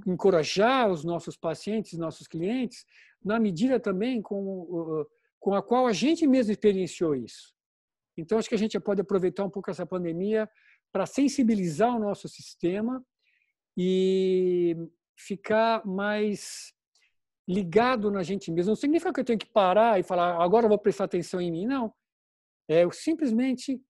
[0.06, 2.86] encorajar os nossos pacientes, nossos clientes,
[3.24, 5.06] na medida também com,
[5.40, 7.53] com a qual a gente mesmo experienciou isso.
[8.18, 10.49] Então, acho que a gente pode aproveitar um pouco essa pandemia
[10.91, 13.03] para sensibilizar o nosso sistema
[13.78, 14.76] e
[15.16, 16.74] ficar mais
[17.48, 18.72] ligado na gente mesmo.
[18.72, 21.52] Não significa que eu tenho que parar e falar, agora eu vou prestar atenção em
[21.52, 21.66] mim.
[21.66, 21.94] Não.
[22.70, 23.84] É simplesmente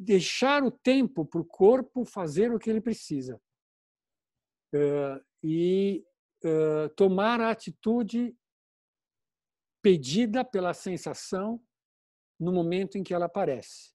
[0.00, 3.40] deixar o tempo para o corpo fazer o que ele precisa.
[5.44, 6.02] e
[6.96, 8.34] tomar a atitude
[9.82, 11.62] pedida pela sensação
[12.40, 13.92] no momento em que ela aparece.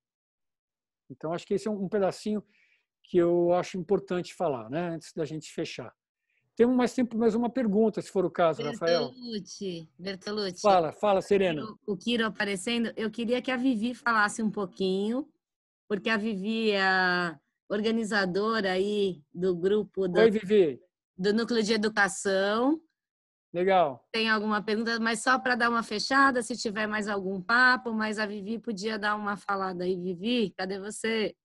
[1.10, 2.46] Então, acho que esse é um pedacinho
[3.04, 4.90] que eu acho importante falar, né?
[4.90, 5.96] antes da gente fechar.
[6.58, 9.12] Temos mais tempo, mais uma pergunta, se for o caso, Rafael.
[9.12, 10.60] Bertolucci, Bertolucci.
[10.60, 11.64] Fala, fala, Serena.
[11.86, 12.92] O Kiro aparecendo.
[12.98, 15.30] Eu queria que a Vivi falasse um pouquinho,
[15.88, 17.40] porque a Vivi é a
[17.70, 20.82] organizadora aí do grupo do, Oi, Vivi.
[21.16, 22.82] do Núcleo de Educação.
[23.54, 24.04] Legal.
[24.12, 28.18] Tem alguma pergunta, mas só para dar uma fechada, se tiver mais algum papo, mas
[28.18, 29.96] a Vivi podia dar uma falada aí.
[29.96, 31.36] Vivi, cadê você?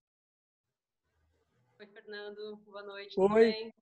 [1.78, 2.56] Oi, Fernando.
[2.64, 3.20] Boa noite.
[3.20, 3.74] Oi.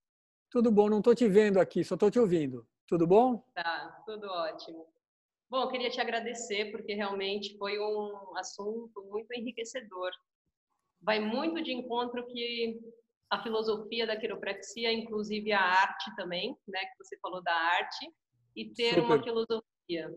[0.51, 2.67] Tudo bom, não estou te vendo aqui, só estou te ouvindo.
[2.89, 3.45] Tudo bom?
[3.55, 4.85] Tá, tudo ótimo.
[5.49, 10.11] Bom, eu queria te agradecer porque realmente foi um assunto muito enriquecedor.
[11.01, 12.81] Vai muito de encontro que
[13.31, 18.13] a filosofia da quiropraxia, inclusive a arte também, né, que você falou da arte,
[18.57, 19.05] e ter Super.
[19.05, 20.09] uma filosofia.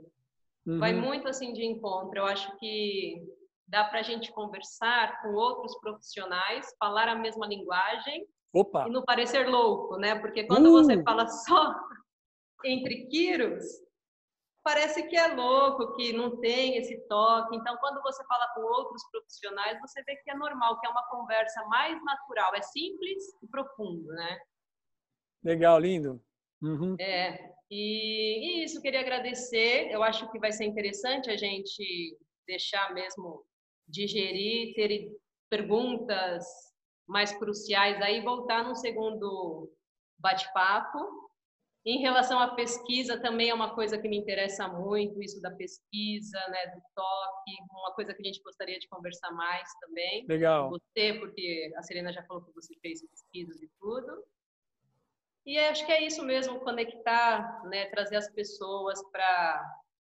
[0.65, 0.79] Uhum.
[0.79, 2.17] Vai muito assim de encontro.
[2.17, 3.23] Eu acho que
[3.67, 8.85] dá para a gente conversar com outros profissionais, falar a mesma linguagem Opa.
[8.87, 10.19] e não parecer louco, né?
[10.19, 10.71] Porque quando uh.
[10.71, 11.73] você fala só
[12.63, 13.63] entre quiros,
[14.63, 17.55] parece que é louco, que não tem esse toque.
[17.55, 21.07] Então, quando você fala com outros profissionais, você vê que é normal, que é uma
[21.09, 24.39] conversa mais natural, é simples e profundo, né?
[25.43, 26.21] Legal, lindo.
[26.61, 26.95] Uhum.
[26.99, 29.91] É, e, e isso, queria agradecer.
[29.91, 32.17] Eu acho que vai ser interessante a gente
[32.47, 33.45] deixar mesmo
[33.87, 35.11] digerir, ter
[35.49, 36.72] perguntas
[37.07, 39.71] mais cruciais aí, voltar num segundo
[40.17, 41.23] bate-papo
[41.85, 46.39] em relação à pesquisa, também é uma coisa que me interessa muito, isso da pesquisa,
[46.47, 50.25] né, do toque, uma coisa que a gente gostaria de conversar mais também.
[50.25, 50.69] Legal.
[50.69, 54.23] Você, porque a Serena já falou que você fez pesquisas e tudo.
[55.45, 59.61] E acho que é isso mesmo, conectar, né, trazer as pessoas para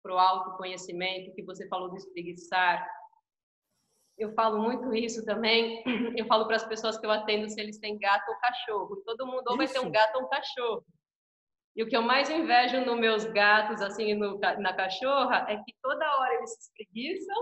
[0.04, 2.88] o autoconhecimento, que você falou do espreguiçar.
[4.18, 5.82] Eu falo muito isso também.
[6.16, 8.96] Eu falo para as pessoas que eu atendo se eles têm gato ou cachorro.
[9.04, 10.84] Todo mundo ou vai ter um gato ou um cachorro.
[11.76, 15.74] E o que eu mais invejo nos meus gatos, assim, no, na cachorra, é que
[15.82, 17.36] toda hora eles se espreguiçam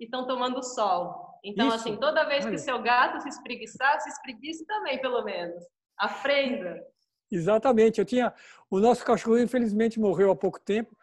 [0.00, 1.38] e estão tomando sol.
[1.44, 1.76] Então, Isso.
[1.76, 5.62] assim, toda vez que seu gato se espreguiçar, se espreguice também, pelo menos.
[5.98, 6.82] Aprenda.
[7.30, 7.98] Exatamente.
[8.00, 8.32] Eu tinha
[8.70, 10.96] o nosso cachorro infelizmente morreu há pouco tempo,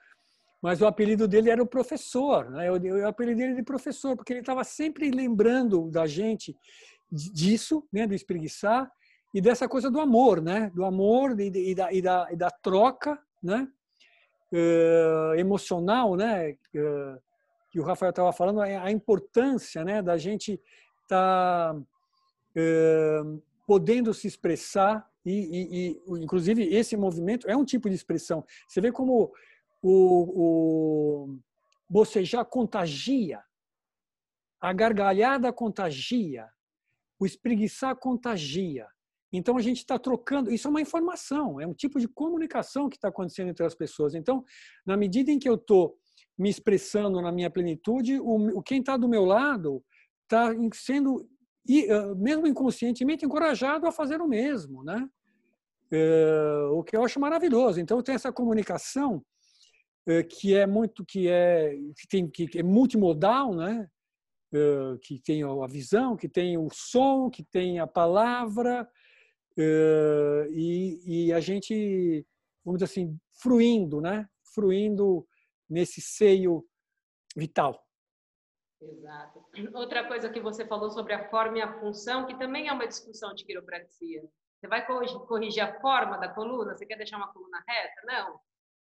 [0.65, 2.67] mas o apelido dele era o professor, né?
[2.67, 6.57] Eu, eu apelidei ele de professor porque ele estava sempre lembrando da gente
[7.11, 8.91] disso, né, do espreguiçar
[9.31, 10.71] e dessa coisa do amor, né?
[10.73, 13.67] Do amor e, e, da, e, da, e da troca, né?
[14.51, 16.57] Uh, emocional, né?
[16.73, 17.21] Uh,
[17.69, 20.01] que o Rafael estava falando, a importância, né?
[20.01, 20.59] Da gente
[21.03, 27.93] estar tá, uh, podendo se expressar e, e, inclusive, esse movimento é um tipo de
[27.93, 28.43] expressão.
[28.67, 29.31] Você vê como
[29.87, 31.39] o, o
[31.87, 33.43] bocejar contagia,
[34.59, 36.49] a gargalhada contagia,
[37.19, 38.87] o espreguiçar contagia.
[39.31, 42.95] Então a gente está trocando, isso é uma informação, é um tipo de comunicação que
[42.95, 44.15] está acontecendo entre as pessoas.
[44.15, 44.43] Então,
[44.85, 45.95] na medida em que eu estou
[46.37, 49.83] me expressando na minha plenitude, o, quem está do meu lado
[50.23, 51.29] está sendo,
[52.17, 55.07] mesmo inconscientemente, encorajado a fazer o mesmo, né?
[55.91, 57.79] É, o que eu acho maravilhoso.
[57.79, 59.23] Então tem essa comunicação
[60.29, 63.89] que é muito que é que tem que é multimodal, né?
[64.53, 68.87] É, que tem a visão, que tem o som, que tem a palavra,
[69.57, 72.27] Uh, e, e, a gente,
[72.63, 74.27] vamos dizer assim, fruindo, né?
[74.53, 75.25] Fruindo
[75.69, 76.67] nesse seio
[77.35, 77.81] vital.
[78.81, 79.45] Exato.
[79.73, 82.87] Outra coisa que você falou sobre a forma e a função, que também é uma
[82.87, 84.23] discussão de quiropraxia.
[84.59, 86.75] Você vai corrigir a forma da coluna?
[86.75, 88.01] Você quer deixar uma coluna reta?
[88.05, 88.39] Não.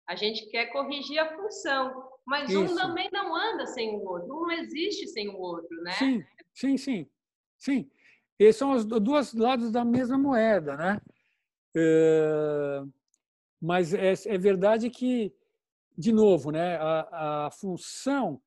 [0.09, 2.59] A gente quer corrigir a função, mas Isso.
[2.59, 5.91] um também não anda sem o outro, um não existe sem o outro, né?
[5.91, 7.09] Sim, sim, sim.
[7.57, 7.91] Sim.
[8.39, 10.99] E são os dois lados da mesma moeda, né?
[11.77, 12.81] É,
[13.61, 15.31] mas é, é, verdade que,
[15.95, 18.41] de novo, né, a, a função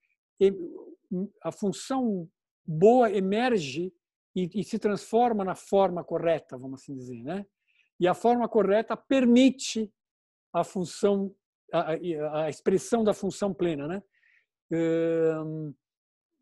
[1.42, 2.28] a função
[2.66, 3.92] boa emerge
[4.34, 7.46] e, e, se transforma na forma correta, vamos assim dizer, né?
[8.00, 9.92] E a forma correta permite
[10.52, 11.34] a função,
[11.72, 14.02] a, a expressão da função plena, né?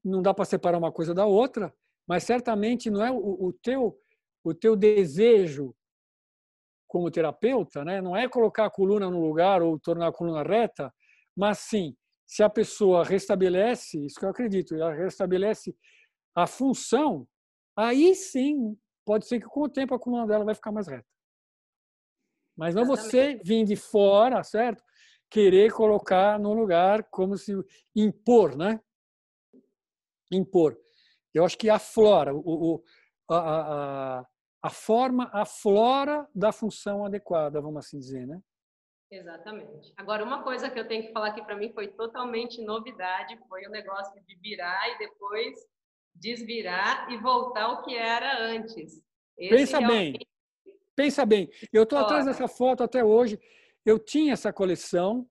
[0.05, 1.73] Não dá para separar uma coisa da outra,
[2.07, 3.99] mas certamente não é o, o teu
[4.43, 5.75] o teu desejo
[6.89, 8.01] como terapeuta, né?
[8.01, 10.93] Não é colocar a coluna no lugar ou tornar a coluna reta,
[11.37, 11.95] mas sim,
[12.27, 15.77] se a pessoa restabelece, isso que eu acredito, ela restabelece
[16.35, 17.29] a função,
[17.77, 21.07] aí sim, pode ser que com o tempo a coluna dela vai ficar mais reta.
[22.57, 24.83] Mas não você vir de fora, certo?
[25.31, 27.53] Querer colocar no lugar como se
[27.95, 28.81] impor, né?
[30.31, 30.77] Impor.
[31.33, 32.85] Eu acho que aflora, o, o,
[33.31, 33.39] a,
[34.19, 34.27] a,
[34.63, 38.41] a forma aflora da função adequada, vamos assim dizer, né?
[39.11, 39.93] Exatamente.
[39.97, 43.67] Agora, uma coisa que eu tenho que falar aqui para mim foi totalmente novidade, foi
[43.67, 45.57] o negócio de virar e depois
[46.15, 49.03] desvirar e voltar ao que era antes.
[49.37, 50.19] Esse pensa realmente...
[50.19, 50.29] bem,
[50.95, 51.51] pensa bem.
[51.73, 53.41] Eu estou atrás dessa foto até hoje.
[53.85, 55.27] Eu tinha essa coleção.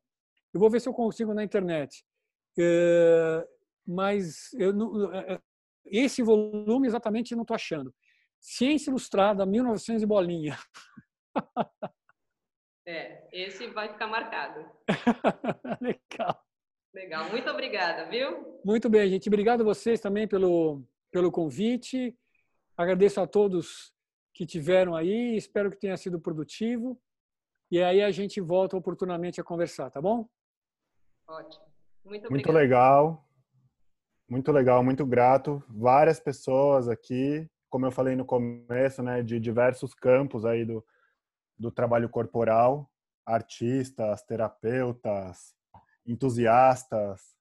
[0.53, 2.03] Eu vou ver se eu consigo na internet.
[2.57, 3.47] É,
[3.85, 5.41] mas não, é, é,
[5.85, 7.93] esse volume exatamente não estou achando.
[8.39, 10.57] Ciência Ilustrada, 1900 e bolinha.
[12.85, 14.65] É, esse vai ficar marcado.
[15.80, 16.43] Legal.
[16.91, 18.59] Legal, muito obrigada, viu?
[18.65, 19.30] Muito bem, gente.
[19.30, 22.17] Obrigado a vocês também pelo, pelo convite.
[22.76, 23.93] Agradeço a todos
[24.34, 25.35] que tiveram aí.
[25.38, 26.99] Espero que tenha sido produtivo.
[27.72, 30.28] E aí a gente volta oportunamente a conversar, tá bom?
[31.28, 31.66] Ótimo.
[32.04, 32.32] Muito.
[32.32, 33.24] Muito legal.
[34.28, 35.64] Muito legal, muito grato.
[35.70, 40.84] Várias pessoas aqui, como eu falei no começo, né, de diversos campos aí do,
[41.58, 42.90] do trabalho corporal,
[43.26, 45.56] artistas, terapeutas,
[46.06, 47.36] entusiastas.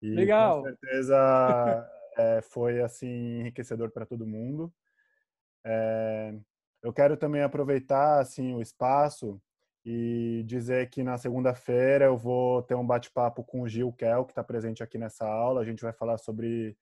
[0.00, 0.62] E Legal.
[0.62, 4.72] com certeza é, foi assim enriquecedor para todo mundo.
[5.64, 6.34] É,
[6.82, 9.40] eu quero também aproveitar assim o espaço
[9.84, 14.32] e dizer que na segunda-feira eu vou ter um bate-papo com o Gil Kel, que
[14.32, 15.60] está presente aqui nessa aula.
[15.60, 16.76] A gente vai falar sobre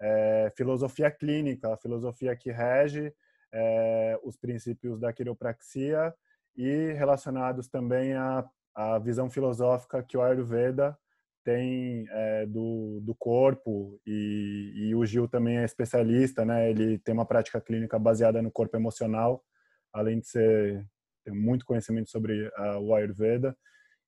[0.00, 3.12] é, filosofia clínica, a filosofia que rege
[3.52, 6.14] é, os princípios da quiropraxia
[6.56, 10.96] e relacionados também à, à visão filosófica que o Ayurveda
[11.44, 16.70] tem é, do, do corpo e, e, o Gil também é especialista, né?
[16.70, 19.44] Ele tem uma prática clínica baseada no corpo emocional,
[19.92, 20.86] além de ser
[21.22, 23.56] ter muito conhecimento sobre uh, o Ayurveda.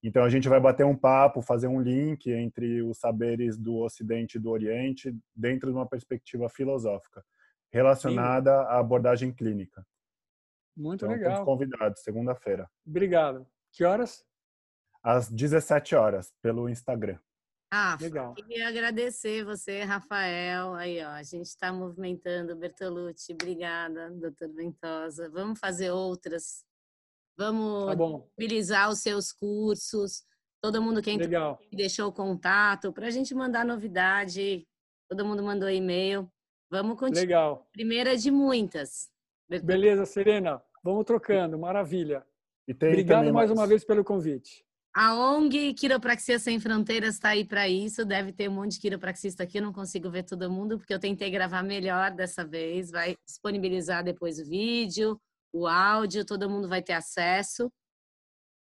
[0.02, 4.36] Então a gente vai bater um papo, fazer um link entre os saberes do Ocidente
[4.36, 7.24] e do Oriente dentro de uma perspectiva filosófica
[7.72, 8.66] relacionada Sim.
[8.68, 9.84] à abordagem clínica.
[10.76, 11.32] Muito então, legal.
[11.32, 12.68] Todos convidados, segunda-feira.
[12.86, 13.46] Obrigado.
[13.72, 14.24] Que horas?
[15.02, 17.18] Às 17 horas, pelo Instagram.
[17.76, 18.34] Ah, Legal.
[18.34, 20.74] queria agradecer você, Rafael.
[20.74, 22.54] Aí, ó, a gente está movimentando.
[22.54, 25.28] Bertolucci, obrigada, doutor Ventosa.
[25.28, 26.64] Vamos fazer outras.
[27.36, 28.04] Vamos tá
[28.38, 30.22] utilizar os seus cursos.
[30.62, 34.66] Todo mundo que entrou, deixou o contato para a gente mandar novidade.
[35.10, 36.30] Todo mundo mandou e-mail.
[36.70, 37.20] Vamos continuar.
[37.20, 37.68] Legal.
[37.72, 39.10] Primeira de muitas.
[39.62, 40.62] Beleza, Serena.
[40.82, 41.58] Vamos trocando.
[41.58, 42.24] Maravilha.
[42.68, 44.64] Obrigado mais uma vez pelo convite.
[44.96, 48.04] A ONG Quiropraxia Sem Fronteiras está aí para isso.
[48.04, 49.58] Deve ter um monte de quiropraxista aqui.
[49.58, 52.90] Eu não consigo ver todo mundo porque eu tentei gravar melhor dessa vez.
[52.90, 55.20] Vai disponibilizar depois o vídeo,
[55.54, 57.72] o áudio, todo mundo vai ter acesso.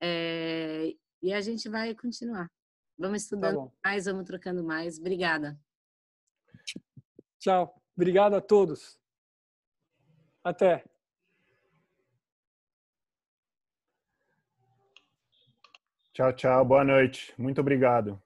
[0.01, 0.94] É...
[1.23, 2.51] E a gente vai continuar.
[2.98, 4.98] Vamos tá estudando tá mais, vamos trocando mais.
[4.98, 5.59] Obrigada.
[7.39, 7.74] Tchau.
[7.97, 8.98] Obrigado a todos.
[10.44, 10.85] Até.
[16.12, 16.64] Tchau, tchau.
[16.64, 17.32] Boa noite.
[17.39, 18.23] Muito obrigado.